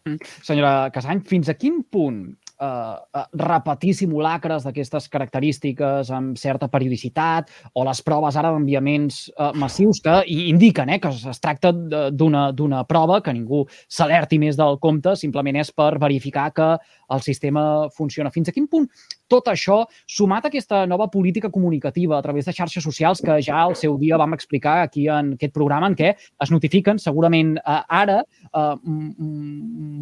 Mm. 0.07 0.17
Senyora 0.41 0.89
Casany, 0.93 1.21
fins 1.29 1.51
a 1.51 1.53
quin 1.53 1.83
punt 1.83 2.23
eh, 2.61 2.95
eh, 3.19 3.25
repetir 3.41 3.93
simulacres 3.97 4.65
d'aquestes 4.67 5.09
característiques 5.11 6.11
amb 6.13 6.37
certa 6.39 6.69
periodicitat 6.71 7.49
o 7.73 7.85
les 7.87 8.01
proves 8.05 8.37
ara 8.37 8.53
d'enviaments 8.53 9.21
eh, 9.31 9.51
massius 9.57 10.01
que 10.05 10.21
indiquen 10.29 10.93
eh, 10.93 10.99
que 11.01 11.09
es 11.09 11.41
tracta 11.41 11.71
d'una 11.73 12.83
prova, 12.87 13.21
que 13.21 13.33
ningú 13.33 13.65
s'alerti 13.87 14.39
més 14.39 14.59
del 14.59 14.77
compte, 14.79 15.15
simplement 15.15 15.57
és 15.61 15.71
per 15.73 15.97
verificar 15.99 16.51
que 16.53 16.69
el 17.11 17.21
sistema 17.25 17.89
funciona. 17.91 18.31
Fins 18.31 18.49
a 18.49 18.55
quin 18.55 18.69
punt 18.71 18.87
tot 19.31 19.47
això, 19.47 19.85
sumat 20.11 20.45
a 20.45 20.51
aquesta 20.51 20.83
nova 20.89 21.07
política 21.11 21.49
comunicativa 21.49 22.17
a 22.17 22.23
través 22.23 22.45
de 22.45 22.53
xarxes 22.55 22.83
socials 22.83 23.21
que 23.23 23.37
ja 23.45 23.61
al 23.63 23.77
seu 23.79 23.95
dia 23.97 24.19
vam 24.19 24.35
explicar 24.35 24.81
aquí 24.83 25.07
en 25.07 25.33
aquest 25.37 25.53
programa 25.55 25.87
en 25.87 25.95
què 25.95 26.13
es 26.17 26.51
notifiquen 26.51 26.99
segurament 26.99 27.55
eh, 27.61 27.79
ara 28.01 28.21
eh, 28.21 28.75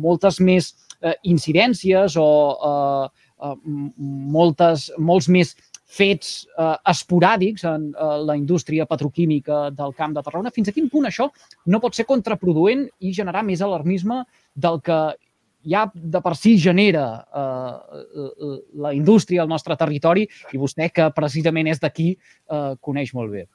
moltes 0.06 0.42
més 0.42 0.74
eh, 1.02 1.16
incidències 1.24 2.16
o 2.20 2.30
eh, 2.70 3.26
eh, 3.46 3.56
moltes, 4.38 4.90
molts 4.98 5.30
més 5.32 5.56
fets 5.90 6.44
eh, 6.54 6.76
esporàdics 6.92 7.66
en 7.70 7.90
eh, 7.90 8.12
la 8.28 8.36
indústria 8.38 8.86
petroquímica 8.90 9.70
del 9.74 9.96
camp 9.98 10.14
de 10.14 10.24
Tarragona. 10.26 10.54
Fins 10.54 10.70
a 10.70 10.76
quin 10.76 10.90
punt 10.92 11.10
això 11.10 11.30
no 11.66 11.82
pot 11.82 11.98
ser 11.98 12.06
contraproduent 12.10 12.86
i 13.00 13.14
generar 13.16 13.44
més 13.48 13.64
alarmisme 13.66 14.22
del 14.54 14.80
que 14.86 15.00
ja 15.70 15.90
de 15.94 16.22
per 16.24 16.36
si 16.38 16.56
genera 16.58 17.06
eh, 17.36 18.04
la 18.80 18.94
indústria 18.96 19.44
al 19.44 19.50
nostre 19.50 19.76
territori 19.76 20.28
i 20.54 20.60
vostè, 20.60 20.90
que 20.94 21.10
precisament 21.16 21.68
és 21.68 21.82
d'aquí, 21.82 22.14
eh, 22.16 22.76
coneix 22.80 23.14
molt 23.18 23.34
bé. 23.34 23.46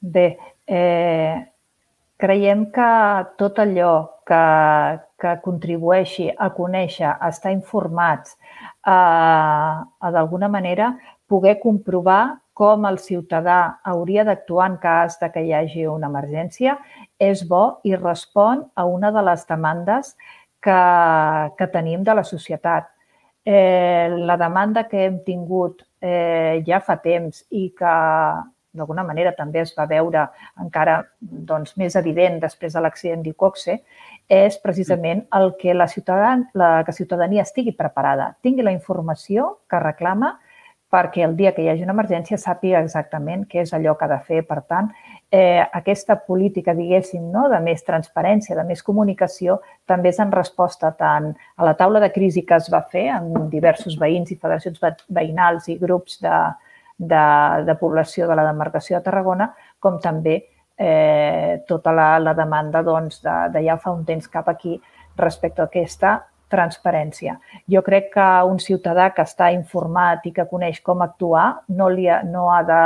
Bé, 0.00 0.26
eh, 0.66 1.36
creiem 2.16 2.66
que 2.72 2.90
tot 3.38 3.58
allò 3.62 3.92
que, 4.26 4.42
que 5.20 5.36
contribueixi 5.44 6.30
a 6.36 6.50
conèixer, 6.52 7.08
a 7.08 7.30
estar 7.32 7.52
informats, 7.54 8.36
a, 8.84 9.84
a 10.00 10.10
d'alguna 10.12 10.48
manera 10.48 10.94
poder 11.26 11.56
comprovar 11.60 12.38
com 12.56 12.86
el 12.88 12.96
ciutadà 13.02 13.80
hauria 13.84 14.24
d'actuar 14.24 14.70
en 14.70 14.76
cas 14.80 15.18
de 15.20 15.28
que 15.32 15.42
hi 15.44 15.52
hagi 15.52 15.86
una 15.92 16.08
emergència, 16.08 16.78
és 17.20 17.42
bo 17.48 17.80
i 17.84 17.96
respon 17.96 18.64
a 18.74 18.86
una 18.88 19.10
de 19.12 19.24
les 19.28 19.44
demandes 19.48 20.14
que, 20.64 20.78
que 21.58 21.68
tenim 21.72 22.04
de 22.04 22.14
la 22.16 22.24
societat. 22.24 22.88
Eh, 23.44 24.08
la 24.10 24.38
demanda 24.40 24.86
que 24.88 25.04
hem 25.04 25.20
tingut 25.26 25.84
eh, 26.00 26.62
ja 26.66 26.80
fa 26.80 26.96
temps 27.02 27.44
i 27.50 27.68
que 27.76 27.96
d'alguna 28.76 29.04
manera 29.04 29.34
també 29.36 29.62
es 29.62 29.74
va 29.76 29.88
veure 29.90 30.26
encara 30.62 31.00
doncs, 31.20 31.76
més 31.76 31.96
evident 31.96 32.40
després 32.42 32.76
de 32.76 32.82
l'accident 32.84 33.22
d'Icoxe, 33.24 33.80
és 34.28 34.58
precisament 34.62 35.24
el 35.38 35.52
que 35.60 35.74
la, 35.74 35.86
ciutadania, 35.86 36.50
la 36.54 36.70
que 36.84 36.92
ciutadania 36.92 37.46
estigui 37.46 37.72
preparada, 37.72 38.34
tingui 38.42 38.66
la 38.66 38.74
informació 38.74 39.56
que 39.70 39.82
reclama 39.82 40.36
perquè 40.92 41.24
el 41.26 41.34
dia 41.36 41.52
que 41.52 41.64
hi 41.64 41.68
hagi 41.70 41.84
una 41.84 41.94
emergència 41.96 42.38
sàpiga 42.38 42.80
exactament 42.84 43.44
què 43.50 43.64
és 43.64 43.72
allò 43.74 43.96
que 43.98 44.06
ha 44.06 44.12
de 44.12 44.18
fer. 44.28 44.42
Per 44.46 44.60
tant, 44.70 44.90
eh, 45.34 45.62
aquesta 45.80 46.16
política, 46.28 46.74
diguéssim, 46.78 47.24
no, 47.32 47.48
de 47.52 47.58
més 47.64 47.82
transparència, 47.86 48.56
de 48.56 48.64
més 48.68 48.82
comunicació, 48.86 49.58
també 49.86 50.12
és 50.14 50.20
en 50.22 50.32
resposta 50.32 50.92
tant 50.98 51.32
a 51.56 51.66
la 51.66 51.74
taula 51.74 52.00
de 52.00 52.12
crisi 52.14 52.46
que 52.46 52.58
es 52.60 52.70
va 52.72 52.84
fer 52.92 53.08
amb 53.16 53.50
diversos 53.52 53.98
veïns 53.98 54.30
i 54.30 54.38
federacions 54.38 55.02
veïnals 55.08 55.68
i 55.68 55.78
grups 55.82 56.20
de, 56.22 56.38
de, 56.98 57.24
de 57.66 57.74
població 57.80 58.28
de 58.28 58.36
la 58.36 58.46
demarcació 58.46 58.98
de 58.98 59.04
Tarragona, 59.04 59.50
com 59.80 59.98
també 60.00 60.38
eh, 60.76 61.62
tota 61.68 61.92
la, 61.92 62.18
la 62.18 62.34
demanda 62.34 62.82
doncs, 62.82 63.20
de, 63.24 63.36
de 63.52 63.64
ja 63.66 63.76
fa 63.80 63.92
un 63.92 64.04
temps 64.04 64.28
cap 64.28 64.48
aquí 64.48 64.80
respecte 65.16 65.62
a 65.62 65.68
aquesta 65.70 66.18
transparència. 66.52 67.38
Jo 67.72 67.82
crec 67.82 68.12
que 68.14 68.28
un 68.46 68.60
ciutadà 68.62 69.10
que 69.14 69.24
està 69.26 69.50
informat 69.54 70.26
i 70.28 70.32
que 70.32 70.46
coneix 70.46 70.80
com 70.84 71.02
actuar 71.02 71.62
no, 71.68 71.88
li 71.90 72.06
ha, 72.08 72.22
no 72.22 72.50
ha 72.52 72.62
de 72.66 72.80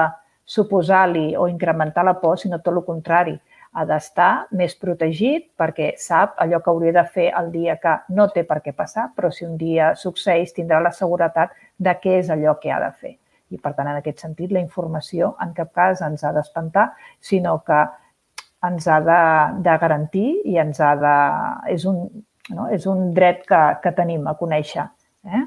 suposar-li 0.50 1.37
o 1.37 1.47
incrementar 1.49 2.05
la 2.05 2.17
por, 2.21 2.38
sinó 2.38 2.59
tot 2.59 2.75
el 2.75 2.85
contrari. 2.87 3.37
Ha 3.71 3.85
d'estar 3.87 4.49
més 4.59 4.73
protegit 4.75 5.45
perquè 5.61 5.93
sap 6.00 6.40
allò 6.43 6.59
que 6.59 6.73
hauria 6.73 6.97
de 6.97 7.05
fer 7.07 7.29
el 7.38 7.52
dia 7.52 7.76
que 7.79 7.93
no 8.17 8.26
té 8.35 8.43
per 8.49 8.59
què 8.64 8.75
passar, 8.75 9.11
però 9.14 9.31
si 9.31 9.47
un 9.47 9.55
dia 9.61 9.93
succeeix 9.95 10.57
tindrà 10.57 10.81
la 10.83 10.90
seguretat 10.90 11.55
de 11.79 11.95
què 12.02 12.19
és 12.19 12.33
allò 12.35 12.57
que 12.59 12.73
ha 12.73 12.81
de 12.83 12.90
fer. 12.99 13.14
I, 13.50 13.59
per 13.59 13.73
tant, 13.76 13.88
en 13.90 13.99
aquest 13.99 14.23
sentit, 14.23 14.52
la 14.54 14.62
informació 14.62 15.35
en 15.42 15.54
cap 15.57 15.73
cas 15.75 16.02
ens 16.07 16.23
ha 16.25 16.33
d'espantar, 16.37 16.90
sinó 17.21 17.59
que 17.66 17.80
ens 18.69 18.87
ha 18.87 18.99
de, 19.02 19.21
de 19.66 19.78
garantir 19.83 20.28
i 20.47 20.59
ens 20.62 20.80
ha 20.85 20.92
de... 21.00 21.14
És 21.75 21.87
un, 21.88 22.04
no? 22.54 22.69
és 22.71 22.87
un 22.90 23.11
dret 23.16 23.42
que, 23.49 23.62
que 23.83 23.95
tenim 23.97 24.28
a 24.30 24.37
conèixer. 24.38 24.87
Eh? 25.26 25.45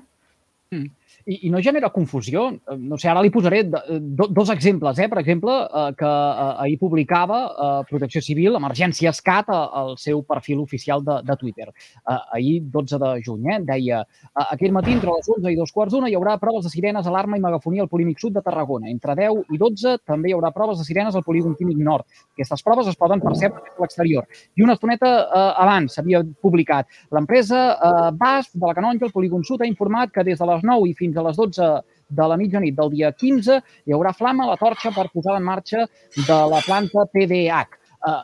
Mm 0.75 0.91
i, 1.25 1.47
i 1.47 1.51
no 1.51 1.61
genera 1.61 1.91
confusió. 1.93 2.49
Eh, 2.53 2.77
no 2.77 2.97
sé, 2.97 3.09
ara 3.11 3.23
li 3.23 3.31
posaré 3.33 3.63
do, 3.67 4.27
dos 4.29 4.51
exemples. 4.53 4.99
Eh? 4.99 5.09
Per 5.11 5.19
exemple, 5.21 5.55
eh, 5.63 5.85
que 5.97 6.09
eh, 6.09 6.49
ahir 6.65 6.77
publicava 6.81 7.41
eh, 7.47 7.71
Protecció 7.89 8.21
Civil, 8.21 8.57
Emergència 8.59 9.13
Escat, 9.13 9.49
al 9.53 9.97
seu 10.01 10.23
perfil 10.27 10.63
oficial 10.63 11.03
de, 11.03 11.19
de 11.25 11.37
Twitter. 11.39 11.69
Eh, 11.69 12.19
ahir, 12.39 12.61
12 12.73 12.99
de 12.99 13.13
juny, 13.25 13.49
eh? 13.53 13.59
deia 13.67 14.01
eh, 14.03 14.47
aquell 14.49 14.75
matí, 14.75 14.93
entre 14.95 15.13
les 15.15 15.29
11 15.37 15.51
i 15.53 15.59
dos 15.59 15.71
quarts 15.75 15.93
d'una, 15.93 16.09
hi 16.09 16.17
haurà 16.19 16.37
proves 16.41 16.67
de 16.67 16.73
sirenes, 16.73 17.07
alarma 17.07 17.37
i 17.37 17.43
megafonia 17.43 17.83
al 17.85 17.91
polímic 17.91 18.19
sud 18.21 18.37
de 18.37 18.43
Tarragona. 18.45 18.89
Entre 18.91 19.15
10 19.19 19.53
i 19.53 19.61
12 19.61 19.97
també 20.07 20.31
hi 20.31 20.37
haurà 20.37 20.53
proves 20.55 20.79
de 20.81 20.87
sirenes 20.87 21.15
al 21.15 21.25
polígon 21.25 21.55
químic 21.59 21.79
nord. 21.79 22.07
Aquestes 22.33 22.63
proves 22.65 22.89
es 22.91 22.99
poden 22.99 23.21
percebre 23.23 23.61
a 23.61 23.81
l'exterior. 23.81 24.27
I 24.55 24.65
una 24.65 24.77
estoneta 24.77 25.11
eh, 25.23 25.45
abans 25.63 25.97
s'havia 25.97 26.23
publicat 26.41 26.89
l'empresa 27.13 27.63
eh, 27.73 28.11
BAS 28.17 28.53
de 28.53 28.65
la 28.65 28.75
Canonja, 28.77 29.07
el 29.07 29.15
polígon 29.15 29.43
sud, 29.43 29.61
ha 29.61 29.69
informat 29.69 30.11
que 30.13 30.25
des 30.25 30.39
de 30.39 30.49
les 30.49 30.63
9 30.63 30.89
i 30.89 30.95
fins 31.03 31.19
a 31.19 31.27
les 31.27 31.39
12 31.39 31.71
de 32.13 32.27
la 32.29 32.37
mitjanit 32.39 32.75
del 32.77 32.91
dia 32.93 33.11
15 33.11 33.59
hi 33.85 33.95
haurà 33.95 34.13
flama 34.15 34.45
a 34.47 34.53
la 34.53 34.59
torxa 34.59 34.93
per 34.95 35.09
posar 35.13 35.37
en 35.39 35.47
marxa 35.47 35.87
de 36.15 36.39
la 36.51 36.61
planta 36.65 37.07
PDH. 37.13 37.81
Eh, 38.09 38.21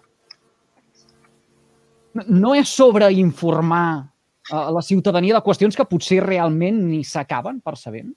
no 2.27 2.55
és 2.57 2.69
sobre 2.69 3.11
informar 3.13 4.09
a 4.51 4.69
la 4.73 4.81
ciutadania 4.81 5.35
de 5.37 5.43
qüestions 5.45 5.77
que 5.77 5.85
potser 5.85 6.23
realment 6.25 6.79
ni 6.89 7.03
s'acaben 7.05 7.61
percebent? 7.61 8.09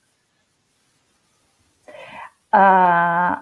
Uh, 2.53 3.37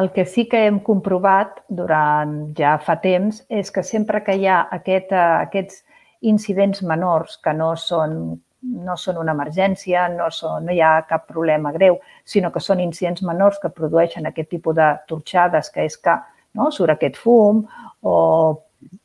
el 0.00 0.10
que 0.12 0.24
sí 0.28 0.46
que 0.48 0.62
hem 0.66 0.80
comprovat 0.84 1.60
durant 1.68 2.36
ja 2.56 2.76
fa 2.80 2.96
temps 3.00 3.42
és 3.48 3.72
que 3.72 3.84
sempre 3.84 4.22
que 4.24 4.36
hi 4.36 4.46
ha 4.48 4.62
aquest, 4.72 5.12
uh, 5.12 5.40
aquests 5.44 5.82
incidents 6.24 6.82
menors 6.82 7.36
que 7.44 7.52
no 7.56 7.74
són 7.80 8.36
no 8.62 8.96
són 8.96 9.18
una 9.20 9.34
emergència, 9.36 10.06
no, 10.12 10.28
són, 10.32 10.66
no 10.66 10.74
hi 10.74 10.80
ha 10.80 11.00
cap 11.08 11.26
problema 11.28 11.72
greu, 11.72 11.98
sinó 12.24 12.50
que 12.52 12.62
són 12.62 12.80
incidents 12.80 13.22
menors 13.22 13.60
que 13.62 13.72
produeixen 13.72 14.26
aquest 14.26 14.50
tipus 14.54 14.76
de 14.76 14.92
torxades, 15.08 15.70
que 15.70 15.84
és 15.86 15.98
que 16.00 16.16
no, 16.56 16.70
surt 16.72 16.96
aquest 16.96 17.18
fum 17.20 17.64
o 18.02 18.16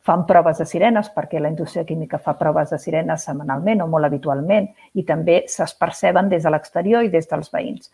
fan 0.06 0.26
proves 0.28 0.60
de 0.62 0.66
sirenes, 0.68 1.10
perquè 1.14 1.40
la 1.40 1.50
indústria 1.52 1.86
química 1.86 2.20
fa 2.20 2.36
proves 2.38 2.72
de 2.74 2.80
sirenes 2.80 3.26
setmanalment 3.28 3.82
o 3.82 3.90
molt 3.90 4.08
habitualment 4.08 4.70
i 4.98 5.04
també 5.08 5.44
se'ls 5.50 5.74
perceben 5.80 6.30
des 6.30 6.44
de 6.44 6.54
l'exterior 6.54 7.04
i 7.04 7.12
des 7.14 7.28
dels 7.30 7.52
veïns. 7.54 7.92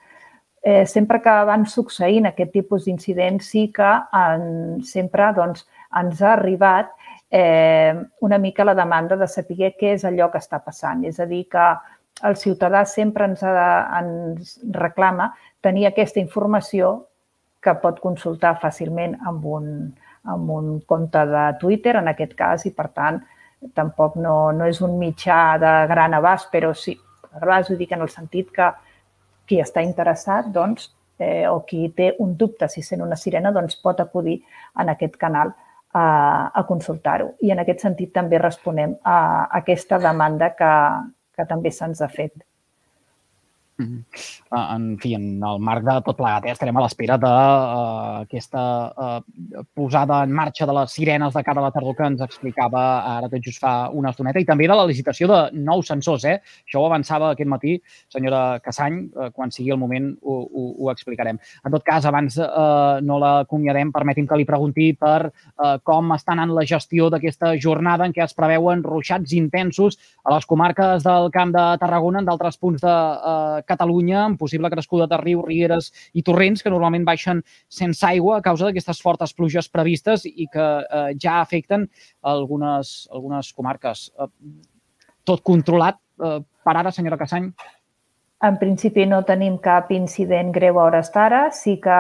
Eh, 0.62 0.86
sempre 0.86 1.22
que 1.24 1.34
van 1.48 1.66
succeint 1.70 2.28
aquest 2.28 2.52
tipus 2.52 2.86
d'incidents, 2.86 3.46
sí 3.54 3.68
que 3.72 3.92
en, 4.20 4.82
sempre 4.84 5.32
doncs, 5.38 5.68
ens 5.96 6.22
ha 6.22 6.34
arribat 6.34 6.90
eh, 7.32 7.94
una 8.22 8.38
mica 8.38 8.66
la 8.66 8.76
demanda 8.76 9.16
de 9.16 9.28
saber 9.28 9.74
què 9.78 9.94
és 9.96 10.06
allò 10.06 10.32
que 10.32 10.42
està 10.42 10.60
passant. 10.64 11.04
És 11.06 11.20
a 11.20 11.26
dir, 11.26 11.46
que 11.52 11.68
el 12.28 12.36
ciutadà 12.36 12.84
sempre 12.86 13.28
ens, 13.30 13.44
ha 13.44 13.54
de, 13.54 13.70
ens 14.00 14.58
reclama 14.74 15.32
tenir 15.62 15.88
aquesta 15.88 16.20
informació 16.20 17.08
que 17.62 17.74
pot 17.82 18.00
consultar 18.00 18.58
fàcilment 18.62 19.18
amb 19.28 19.46
un, 19.46 19.72
amb 20.30 20.52
un 20.52 20.80
compte 20.88 21.24
de 21.30 21.48
Twitter, 21.62 21.98
en 21.98 22.08
aquest 22.14 22.34
cas, 22.38 22.66
i 22.66 22.74
per 22.74 22.90
tant 22.96 23.22
tampoc 23.76 24.16
no, 24.22 24.52
no 24.54 24.68
és 24.70 24.82
un 24.86 24.98
mitjà 25.02 25.58
de 25.62 25.74
gran 25.90 26.14
abast, 26.14 26.52
però 26.54 26.74
sí, 26.78 26.94
abast 27.42 27.72
ho 27.72 27.78
dic 27.78 27.94
en 27.94 28.06
el 28.06 28.14
sentit 28.14 28.52
que 28.54 28.70
qui 29.48 29.62
està 29.64 29.82
interessat 29.82 30.50
doncs, 30.54 30.92
eh, 31.18 31.48
o 31.50 31.64
qui 31.66 31.88
té 31.96 32.12
un 32.20 32.36
dubte 32.38 32.68
si 32.70 32.84
sent 32.84 33.02
una 33.02 33.18
sirena 33.18 33.52
doncs 33.56 33.80
pot 33.82 34.00
acudir 34.04 34.42
en 34.80 34.92
aquest 34.94 35.16
canal 35.18 35.54
a, 35.94 36.08
a 36.54 36.64
consultar-ho. 36.68 37.34
I 37.42 37.52
en 37.54 37.64
aquest 37.64 37.86
sentit 37.86 38.14
també 38.16 38.40
responem 38.42 38.96
a, 39.04 39.18
aquesta 39.62 40.00
demanda 40.02 40.52
que, 40.58 40.74
que 41.36 41.48
també 41.50 41.72
se'ns 41.72 42.02
ha 42.02 42.10
fet. 42.12 42.34
Mm 43.78 43.86
-hmm. 43.86 44.76
En 44.76 44.98
fi, 44.98 45.14
en 45.14 45.44
el 45.44 45.60
marc 45.60 45.84
de 45.84 46.02
tot 46.02 46.18
plegat, 46.18 46.46
eh, 46.46 46.52
estarem 46.52 46.78
a 46.78 46.82
l'espera 46.82 47.18
d'aquesta 47.18 48.62
uh, 48.98 49.18
uh, 49.20 49.64
posada 49.74 50.24
en 50.24 50.32
marxa 50.32 50.66
de 50.66 50.74
les 50.74 50.92
sirenes 50.92 51.34
de 51.34 51.44
cara 51.44 51.60
a 51.60 51.64
la 51.64 51.72
tardor 51.72 51.96
que 51.96 52.04
ens 52.04 52.22
explicava 52.22 52.82
ara 53.18 53.30
tot 53.30 53.44
just 53.44 53.60
fa 53.60 53.90
una 53.90 54.10
estoneta 54.10 54.40
i 54.40 54.46
també 54.46 54.68
de 54.68 54.74
la 54.74 54.86
licitació 54.86 55.28
de 55.28 55.52
nous 55.54 55.88
sensors. 55.88 56.24
Eh? 56.26 56.40
Això 56.66 56.80
ho 56.82 56.86
avançava 56.86 57.32
aquest 57.32 57.50
matí, 57.50 57.82
senyora 58.08 58.60
Cassany, 58.60 59.12
uh, 59.16 59.30
quan 59.32 59.52
sigui 59.52 59.72
el 59.72 59.78
moment 59.78 60.18
ho, 60.24 60.48
ho, 60.54 60.64
ho 60.80 60.92
explicarem. 60.92 61.38
En 61.66 61.72
tot 61.72 61.84
cas, 61.84 62.06
abans 62.06 62.38
uh, 62.38 63.00
no 63.02 63.20
l'acomiadem, 63.20 63.92
permeti'm 63.92 64.28
que 64.28 64.38
li 64.38 64.46
pregunti 64.46 64.94
per 64.94 65.28
uh, 65.28 65.78
com 65.84 66.12
està 66.14 66.32
anant 66.32 66.56
la 66.56 66.66
gestió 66.66 67.10
d'aquesta 67.10 67.56
jornada 67.60 68.06
en 68.06 68.14
què 68.14 68.24
es 68.24 68.34
preveuen 68.34 68.84
ruixats 68.84 69.34
intensos 69.34 69.98
a 70.24 70.34
les 70.34 70.46
comarques 70.46 71.04
del 71.04 71.30
Camp 71.32 71.52
de 71.52 71.78
Tarragona, 71.78 72.20
en 72.20 72.26
d'altres 72.26 72.58
punts 72.58 72.82
de 72.82 72.88
uh, 72.88 73.67
Catalunya 73.68 74.24
amb 74.24 74.40
possible 74.40 74.72
crescuda 74.74 75.08
de 75.10 75.20
rius, 75.22 75.46
rieres 75.48 75.92
i 76.14 76.24
torrents 76.26 76.64
que 76.64 76.74
normalment 76.74 77.06
baixen 77.08 77.44
sense 77.68 78.06
aigua 78.08 78.38
a 78.38 78.46
causa 78.46 78.68
d'aquestes 78.68 79.02
fortes 79.04 79.36
pluges 79.38 79.70
previstes 79.70 80.26
i 80.28 80.48
que 80.52 80.68
eh, 80.82 81.14
ja 81.22 81.40
afecten 81.42 81.88
algunes, 82.22 83.08
algunes 83.12 83.54
comarques. 83.54 84.08
Eh, 84.18 84.30
tot 85.28 85.44
controlat 85.44 86.00
eh, 86.24 86.40
per 86.64 86.76
ara, 86.76 86.92
senyora 86.92 87.20
Cassany? 87.20 87.52
En 88.46 88.60
principi 88.62 89.02
no 89.10 89.24
tenim 89.26 89.56
cap 89.58 89.88
incident 89.96 90.52
greu 90.54 90.76
a 90.78 90.84
hores 90.86 91.08
d'ara. 91.14 91.40
Sí 91.60 91.74
que 91.82 91.96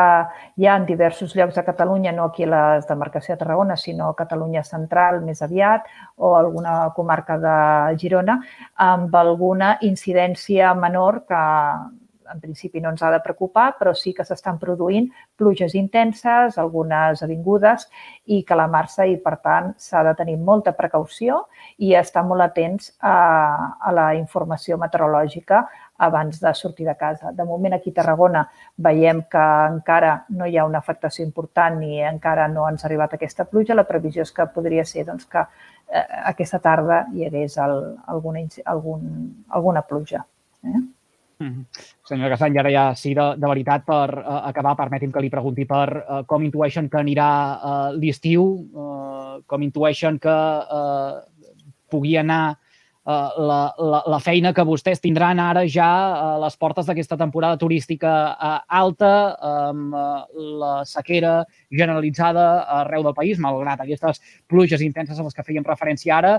hi 0.62 0.67
ha 0.67 0.75
en 0.77 0.86
diversos 0.86 1.34
llocs 1.34 1.58
de 1.58 1.63
Catalunya, 1.65 2.12
no 2.13 2.27
aquí 2.27 2.46
a 2.46 2.51
la 2.51 2.62
demarcació 2.86 3.34
de 3.34 3.39
Tarragona, 3.41 3.75
sinó 3.75 4.12
a 4.12 4.17
Catalunya 4.20 4.62
central 4.63 5.24
més 5.25 5.41
aviat 5.41 5.89
o 6.17 6.36
alguna 6.38 6.91
comarca 6.96 7.39
de 7.41 7.58
Girona, 7.98 8.38
amb 8.75 9.15
alguna 9.17 9.77
incidència 9.82 10.75
menor 10.77 11.24
que 11.25 11.41
en 12.32 12.41
principi 12.41 12.82
no 12.82 12.91
ens 12.91 13.01
ha 13.01 13.10
de 13.12 13.22
preocupar, 13.24 13.70
però 13.79 13.94
sí 13.96 14.13
que 14.13 14.25
s'estan 14.27 14.60
produint 14.60 15.08
pluges 15.39 15.74
intenses, 15.79 16.58
algunes 16.60 17.24
avingudes 17.24 17.88
i 18.25 18.41
que 18.44 18.58
la 18.60 18.67
marxa 18.67 19.08
i, 19.08 19.17
per 19.24 19.38
tant, 19.44 19.72
s'ha 19.79 20.03
de 20.03 20.13
tenir 20.20 20.38
molta 20.38 20.75
precaució 20.77 21.46
i 21.77 21.94
estar 21.96 22.25
molt 22.27 22.44
atents 22.50 22.91
a, 23.00 23.15
a 23.79 23.96
la 23.96 24.10
informació 24.20 24.77
meteorològica 24.77 25.63
abans 25.98 26.39
de 26.39 26.54
sortir 26.54 26.86
de 26.86 26.96
casa. 26.96 27.32
De 27.32 27.44
moment 27.44 27.74
aquí 27.74 27.89
a 27.89 28.00
Tarragona 28.00 28.44
veiem 28.77 29.24
que 29.32 29.46
encara 29.70 30.25
no 30.30 30.46
hi 30.46 30.58
ha 30.58 30.66
una 30.66 30.82
afectació 30.84 31.25
important 31.25 31.80
ni 31.80 32.01
encara 32.06 32.48
no 32.48 32.68
ens 32.70 32.84
ha 32.84 32.88
arribat 32.88 33.16
aquesta 33.18 33.46
pluja. 33.46 33.75
La 33.75 33.88
previsió 33.89 34.22
és 34.22 34.32
que 34.32 34.46
podria 34.54 34.86
ser 34.86 35.08
doncs, 35.08 35.25
que 35.25 35.42
eh, 35.42 36.06
aquesta 36.34 36.60
tarda 36.60 37.06
hi 37.13 37.25
hagués 37.27 37.58
el, 37.63 37.80
alguna, 38.06 38.46
algun, 38.66 39.10
alguna 39.50 39.82
pluja. 39.82 40.25
Eh? 40.63 40.84
Mm 41.39 41.54
-hmm. 41.54 41.66
Senyora 42.04 42.30
Casany, 42.30 42.58
ara 42.58 42.70
ja 42.72 42.96
sí, 42.96 43.13
de, 43.13 43.36
de 43.38 43.48
veritat, 43.48 43.86
per 43.86 44.10
uh, 44.18 44.48
acabar, 44.48 44.75
permeti'm 44.75 45.12
que 45.12 45.22
li 45.22 45.30
pregunti 45.30 45.66
per 45.66 45.89
uh, 45.98 46.24
com 46.25 46.44
intueixen 46.44 46.89
que 46.89 46.98
anirà 46.98 47.30
uh, 47.62 47.92
l'estiu, 47.94 48.44
uh, 48.74 49.44
com 49.46 49.62
intueixen 49.62 50.18
que 50.20 50.30
uh, 50.30 51.22
pugui 51.89 52.18
anar 52.18 52.57
la, 53.07 53.59
la, 53.79 54.01
la 54.11 54.20
feina 54.20 54.51
que 54.51 54.65
vostès 54.67 55.00
tindran 55.00 55.39
ara 55.39 55.63
ja 55.72 55.87
a 55.87 56.31
les 56.43 56.57
portes 56.59 56.89
d'aquesta 56.89 57.15
temporada 57.20 57.59
turística 57.61 58.13
uh, 58.35 58.57
alta, 58.67 59.11
amb 59.48 59.96
uh, 59.96 60.25
la 60.59 60.74
sequera 60.85 61.37
generalitzada 61.72 62.48
arreu 62.81 63.05
del 63.07 63.15
país, 63.15 63.39
malgrat 63.39 63.79
aquestes 63.83 64.20
pluges 64.51 64.83
intenses 64.83 65.20
a 65.20 65.27
les 65.27 65.37
que 65.37 65.46
fèiem 65.48 65.63
referència 65.67 66.17
ara, 66.17 66.37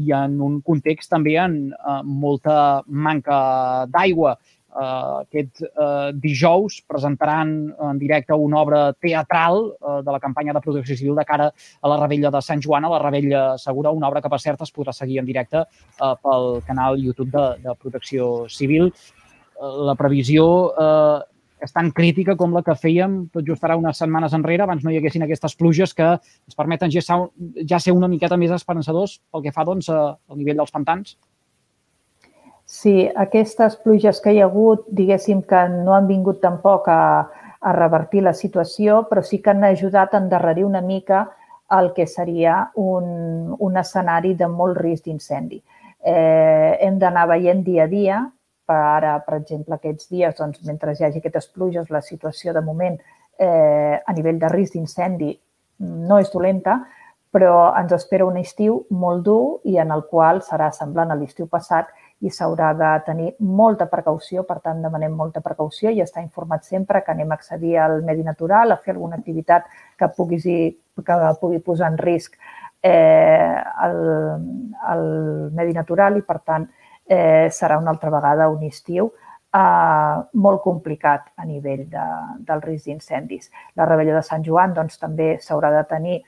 i 0.00 0.12
en 0.16 0.38
un 0.44 0.58
context 0.64 1.10
també 1.12 1.34
en 1.40 1.58
molta 2.04 2.82
manca 2.88 3.86
d'aigua 3.92 4.36
eh, 4.78 5.22
aquest 5.24 5.62
eh, 5.62 6.10
dijous 6.14 6.80
presentaran 6.86 7.52
en 7.90 7.98
directe 7.98 8.34
una 8.34 8.60
obra 8.60 8.82
teatral 8.92 9.60
eh, 9.74 10.00
de 10.04 10.12
la 10.12 10.20
campanya 10.20 10.52
de 10.52 10.60
protecció 10.60 10.96
civil 10.96 11.16
de 11.16 11.24
cara 11.24 11.50
a 11.50 11.88
la 11.88 12.00
Rebella 12.00 12.30
de 12.30 12.42
Sant 12.42 12.62
Joan, 12.64 12.84
a 12.84 12.92
la 12.94 13.02
Rebella 13.02 13.58
Segura, 13.58 13.90
una 13.90 14.08
obra 14.08 14.22
que, 14.22 14.30
per 14.30 14.40
cert, 14.40 14.62
es 14.62 14.74
podrà 14.74 14.92
seguir 14.92 15.18
en 15.22 15.26
directe 15.26 15.64
eh, 15.64 16.14
pel 16.22 16.62
canal 16.66 17.00
YouTube 17.02 17.32
de, 17.32 17.48
de 17.64 17.74
Protecció 17.80 18.48
Civil. 18.48 18.92
Eh, 18.92 19.74
la 19.88 19.96
previsió 19.98 20.46
eh, 20.78 21.18
és 21.58 21.74
tan 21.74 21.90
crítica 21.90 22.36
com 22.38 22.52
la 22.54 22.62
que 22.62 22.76
fèiem 22.78 23.24
tot 23.34 23.46
just 23.46 23.64
ara 23.66 23.76
unes 23.78 23.98
setmanes 23.98 24.34
enrere, 24.36 24.62
abans 24.62 24.84
no 24.84 24.92
hi 24.92 25.00
haguessin 25.00 25.24
aquestes 25.26 25.56
pluges 25.58 25.94
que 25.94 26.12
ens 26.14 26.58
permeten 26.58 26.92
ja, 26.94 27.02
ja 27.66 27.80
ser 27.82 27.96
una 27.96 28.10
miqueta 28.10 28.38
més 28.38 28.54
esperançadors 28.54 29.18
pel 29.32 29.42
que 29.42 29.54
fa 29.54 29.66
doncs, 29.66 29.90
al 29.90 30.38
nivell 30.38 30.62
dels 30.62 30.74
pantans. 30.74 31.16
Sí, 32.68 33.08
aquestes 33.16 33.78
pluges 33.80 34.18
que 34.20 34.34
hi 34.34 34.42
ha 34.42 34.46
hagut, 34.46 34.82
diguéssim 34.92 35.38
que 35.48 35.60
no 35.72 35.94
han 35.96 36.06
vingut 36.06 36.42
tampoc 36.42 36.90
a, 36.92 37.00
a 37.64 37.70
revertir 37.72 38.20
la 38.26 38.34
situació, 38.36 39.06
però 39.08 39.22
sí 39.24 39.38
que 39.40 39.54
han 39.54 39.64
ajudat 39.64 40.12
a 40.12 40.20
endarrerir 40.20 40.66
una 40.66 40.82
mica 40.84 41.22
el 41.78 41.94
que 41.96 42.04
seria 42.06 42.58
un, 42.76 43.54
un 43.58 43.80
escenari 43.80 44.34
de 44.36 44.48
molt 44.52 44.76
risc 44.84 45.08
d'incendi. 45.08 45.62
Eh, 46.12 46.76
hem 46.84 46.98
d'anar 47.00 47.24
veient 47.32 47.64
dia 47.64 47.86
a 47.86 47.88
dia, 47.88 48.18
per 48.68 48.76
ara, 48.76 49.14
per 49.24 49.38
exemple, 49.38 49.78
aquests 49.78 50.12
dies, 50.12 50.36
doncs, 50.36 50.60
mentre 50.68 50.92
hi 50.92 51.06
hagi 51.08 51.22
aquestes 51.22 51.48
pluges, 51.48 51.88
la 51.88 52.04
situació 52.04 52.52
de 52.52 52.60
moment 52.68 53.00
eh, 53.40 53.96
a 53.96 54.12
nivell 54.12 54.44
de 54.44 54.52
risc 54.52 54.76
d'incendi 54.76 55.32
no 56.10 56.20
és 56.20 56.28
dolenta, 56.36 56.82
però 57.32 57.70
ens 57.80 57.96
espera 57.96 58.28
un 58.28 58.36
estiu 58.40 58.82
molt 58.90 59.24
dur 59.24 59.60
i 59.68 59.80
en 59.80 59.92
el 59.92 60.04
qual 60.12 60.42
serà 60.44 60.68
semblant 60.72 61.12
a 61.12 61.16
l'estiu 61.16 61.48
passat 61.48 61.88
i 62.20 62.30
s'haurà 62.34 62.72
de 62.74 62.88
tenir 63.06 63.28
molta 63.38 63.86
precaució, 63.86 64.42
per 64.46 64.58
tant, 64.64 64.80
demanem 64.82 65.12
molta 65.14 65.42
precaució 65.44 65.90
i 65.94 66.00
estar 66.02 66.22
informat 66.22 66.64
sempre 66.66 67.02
que 67.04 67.12
anem 67.14 67.30
a 67.30 67.38
accedir 67.38 67.76
al 67.78 68.02
medi 68.02 68.24
natural, 68.26 68.72
a 68.72 68.80
fer 68.82 68.96
alguna 68.96 69.20
activitat 69.20 69.68
que 69.98 70.08
pugui, 70.16 70.40
que 70.40 71.18
pugui 71.40 71.60
posar 71.62 71.92
en 71.92 71.98
risc 71.98 72.34
eh, 72.82 73.54
el, 73.84 73.96
el 74.94 75.06
medi 75.54 75.76
natural 75.76 76.18
i, 76.18 76.24
per 76.26 76.40
tant, 76.42 76.66
eh, 77.06 77.48
serà 77.54 77.78
una 77.78 77.94
altra 77.94 78.10
vegada 78.10 78.50
un 78.50 78.64
estiu 78.66 79.12
eh, 79.54 80.16
molt 80.32 80.62
complicat 80.64 81.30
a 81.36 81.46
nivell 81.46 81.86
de, 81.88 82.08
del 82.50 82.64
risc 82.66 82.90
d'incendis. 82.90 83.50
La 83.76 83.86
rebella 83.86 84.18
de 84.18 84.26
Sant 84.26 84.44
Joan 84.44 84.74
doncs, 84.74 84.98
també 84.98 85.36
s'haurà 85.42 85.72
de 85.76 85.84
tenir 85.88 86.18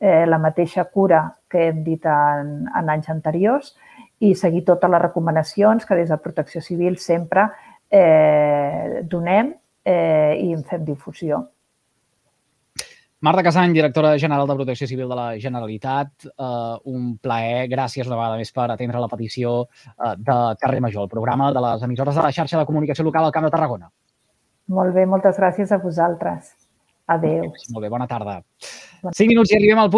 eh, 0.00 0.24
la 0.26 0.38
mateixa 0.38 0.84
cura 0.84 1.24
que 1.50 1.68
hem 1.68 1.82
dit 1.84 2.04
en, 2.06 2.68
en 2.68 2.90
anys 2.92 3.10
anteriors 3.10 3.74
i 4.20 4.34
seguir 4.34 4.64
totes 4.66 4.90
les 4.90 5.02
recomanacions 5.02 5.86
que 5.86 5.96
des 5.98 6.08
de 6.10 6.18
Protecció 6.18 6.62
Civil 6.62 6.98
sempre 6.98 7.46
eh, 7.90 9.04
donem 9.04 9.54
eh, 9.84 10.34
i 10.40 10.52
en 10.52 10.64
fem 10.64 10.84
difusió. 10.84 11.44
Marta 13.20 13.42
Casany, 13.42 13.72
directora 13.74 14.12
general 14.16 14.46
de 14.46 14.54
Protecció 14.54 14.86
Civil 14.86 15.08
de 15.08 15.16
la 15.18 15.38
Generalitat, 15.42 16.28
eh, 16.30 16.76
un 16.84 17.16
plaer. 17.18 17.66
Gràcies 17.70 18.06
una 18.06 18.18
vegada 18.18 18.36
més 18.38 18.52
per 18.54 18.68
atendre 18.70 19.00
la 19.02 19.10
petició 19.10 19.64
eh, 19.64 20.14
de 20.18 20.36
Carrer 20.60 20.80
Major, 20.84 21.08
el 21.08 21.10
programa 21.10 21.50
de 21.52 21.64
les 21.64 21.82
emissores 21.82 22.14
de 22.14 22.22
la 22.22 22.30
xarxa 22.30 22.60
de 22.60 22.66
comunicació 22.68 23.04
local 23.08 23.26
al 23.26 23.34
Camp 23.34 23.48
de 23.48 23.50
Tarragona. 23.56 23.90
Molt 24.68 24.94
bé, 24.94 25.06
moltes 25.06 25.38
gràcies 25.40 25.72
a 25.72 25.80
vosaltres. 25.82 26.54
Adéu. 27.08 27.48
Molt 27.72 27.82
bé, 27.82 27.88
bona 27.88 28.06
tarda. 28.06 28.42
Cinc 29.16 29.30
minuts 29.32 29.50
i 29.50 29.56
arribem 29.56 29.78
al 29.80 29.88
punt 29.90 29.96